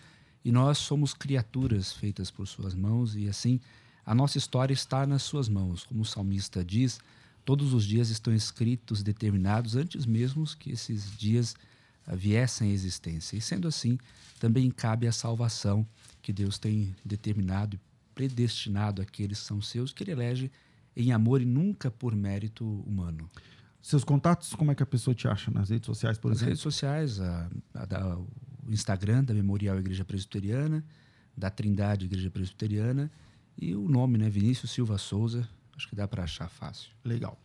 [0.44, 3.60] e nós somos criaturas feitas por Suas mãos, e assim
[4.04, 5.84] a nossa história está nas Suas mãos.
[5.84, 6.98] Como o salmista diz,
[7.44, 11.54] todos os dias estão escritos, determinados, antes mesmo que esses dias
[12.12, 13.36] viessem à existência.
[13.36, 13.98] E sendo assim,
[14.40, 15.86] também cabe a salvação
[16.20, 17.80] que Deus tem determinado e
[18.16, 20.50] predestinado àqueles que são seus, que Ele elege
[20.96, 23.30] em amor e nunca por mérito humano.
[23.82, 26.50] Seus contatos, como é que a pessoa te acha nas redes sociais, por nas exemplo?
[26.50, 28.28] Nas redes sociais, a, a, a, o
[28.68, 30.84] Instagram da Memorial Igreja Presbiteriana,
[31.36, 33.10] da Trindade Igreja Presbiteriana
[33.56, 35.48] e o nome, né, Vinícius Silva Souza.
[35.74, 36.90] Acho que dá para achar fácil.
[37.04, 37.40] Legal.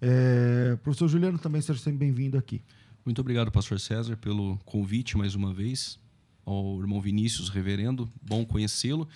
[0.00, 2.62] É, professor Juliano, também seja sempre bem-vindo aqui.
[3.04, 5.98] Muito obrigado, pastor César, pelo convite mais uma vez
[6.44, 8.10] ao irmão Vinícius, reverendo.
[8.22, 9.06] Bom conhecê-lo.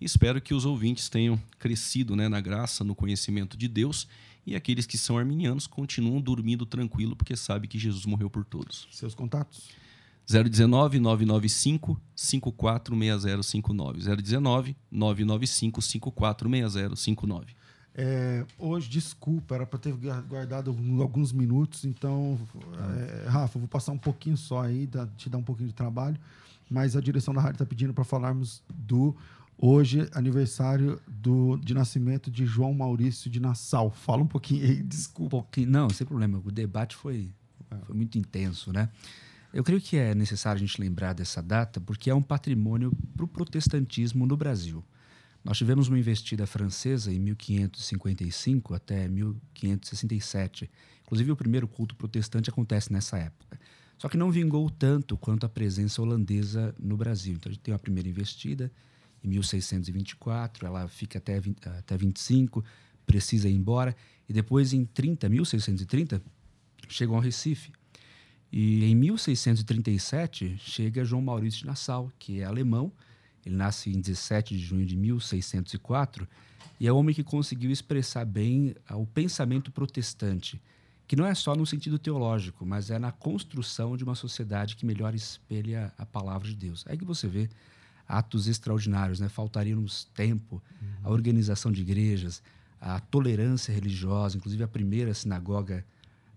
[0.00, 4.06] E espero que os ouvintes tenham crescido né, na graça, no conhecimento de Deus
[4.46, 8.88] e aqueles que são arminianos continuam dormindo tranquilo porque sabe que Jesus morreu por todos.
[8.90, 9.68] Seus contatos?
[10.26, 14.22] 019 995 546059.
[14.22, 17.60] 019 995 546059.
[17.92, 20.70] É, hoje, desculpa, era para ter guardado
[21.00, 22.38] alguns minutos, então,
[23.24, 26.16] é, Rafa, vou passar um pouquinho só aí, te dar um pouquinho de trabalho,
[26.70, 29.14] mas a direção da rádio está pedindo para falarmos do
[29.62, 33.90] Hoje, aniversário do, de nascimento de João Maurício de Nassau.
[33.90, 35.36] Fala um pouquinho aí, desculpa.
[35.36, 36.40] Um pouquinho, não, sem problema.
[36.42, 37.30] O debate foi,
[37.84, 38.88] foi muito intenso, né?
[39.52, 43.22] Eu creio que é necessário a gente lembrar dessa data porque é um patrimônio para
[43.22, 44.82] o protestantismo no Brasil.
[45.44, 50.70] Nós tivemos uma investida francesa em 1555 até 1567.
[51.02, 53.60] Inclusive, o primeiro culto protestante acontece nessa época.
[53.98, 57.34] Só que não vingou tanto quanto a presença holandesa no Brasil.
[57.34, 58.72] Então, a gente tem uma primeira investida,
[59.22, 62.64] em 1624, ela fica até, 20, até 25,
[63.06, 63.94] precisa ir embora,
[64.28, 66.22] e depois em 30, 1630,
[66.88, 67.72] chegam ao Recife.
[68.52, 72.92] E em 1637 chega João Maurício de Nassau, que é alemão.
[73.46, 76.28] Ele nasce em 17 de junho de 1604
[76.78, 80.60] e é o homem que conseguiu expressar bem o pensamento protestante,
[81.06, 84.86] que não é só no sentido teológico, mas é na construção de uma sociedade que
[84.86, 86.84] melhor espelha a palavra de Deus.
[86.88, 87.48] É que você vê
[88.10, 89.28] atos extraordinários, né?
[89.28, 90.88] Faltaria-nos tempo, uhum.
[91.04, 92.42] a organização de igrejas,
[92.80, 95.84] a tolerância religiosa, inclusive a primeira sinagoga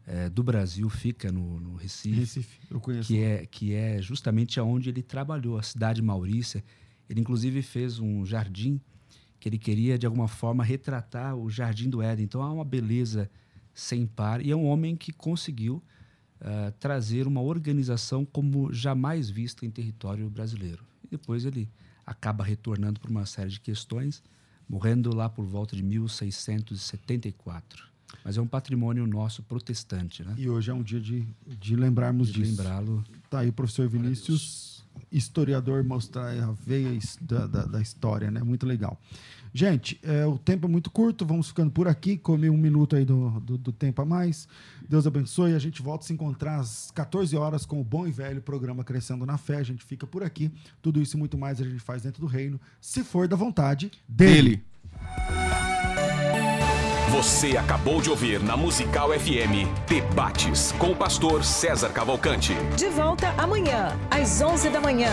[0.06, 2.60] é, do Brasil fica no, no Recife, Recife.
[3.08, 6.64] Que é, que é justamente aonde ele trabalhou, a cidade Maurícia.
[7.10, 8.80] Ele inclusive fez um jardim
[9.40, 12.26] que ele queria de alguma forma retratar o jardim do Éden.
[12.26, 13.30] Então há uma beleza
[13.74, 15.82] sem par e é um homem que conseguiu
[16.40, 20.93] uh, trazer uma organização como jamais vista em território brasileiro.
[21.04, 21.70] E depois ele
[22.06, 24.22] acaba retornando por uma série de questões,
[24.68, 27.94] morrendo lá por volta de 1674.
[28.24, 30.36] Mas é um patrimônio nosso protestante, né?
[30.38, 32.52] E hoje é um dia de, de lembrarmos de disso.
[32.52, 33.04] lembrá-lo.
[33.30, 38.44] Tá aí o professor Vinícius, historiador, mostrar a veia da, da, da história, né?
[38.44, 39.00] Muito legal.
[39.54, 42.18] Gente, é, o tempo é muito curto, vamos ficando por aqui.
[42.18, 44.48] Come um minuto aí do, do, do, tempo a mais.
[44.90, 45.54] Deus abençoe.
[45.54, 48.84] A gente volta a se encontrar às 14 horas com o bom e velho programa
[48.84, 49.58] Crescendo na Fé.
[49.58, 50.52] A gente fica por aqui.
[50.82, 53.92] Tudo isso e muito mais a gente faz dentro do reino, se for da vontade
[54.08, 54.58] dele.
[54.58, 55.54] dele.
[57.12, 62.54] Você acabou de ouvir na Musical FM Debates com o pastor César Cavalcante.
[62.76, 65.12] De volta amanhã, às 11 da manhã.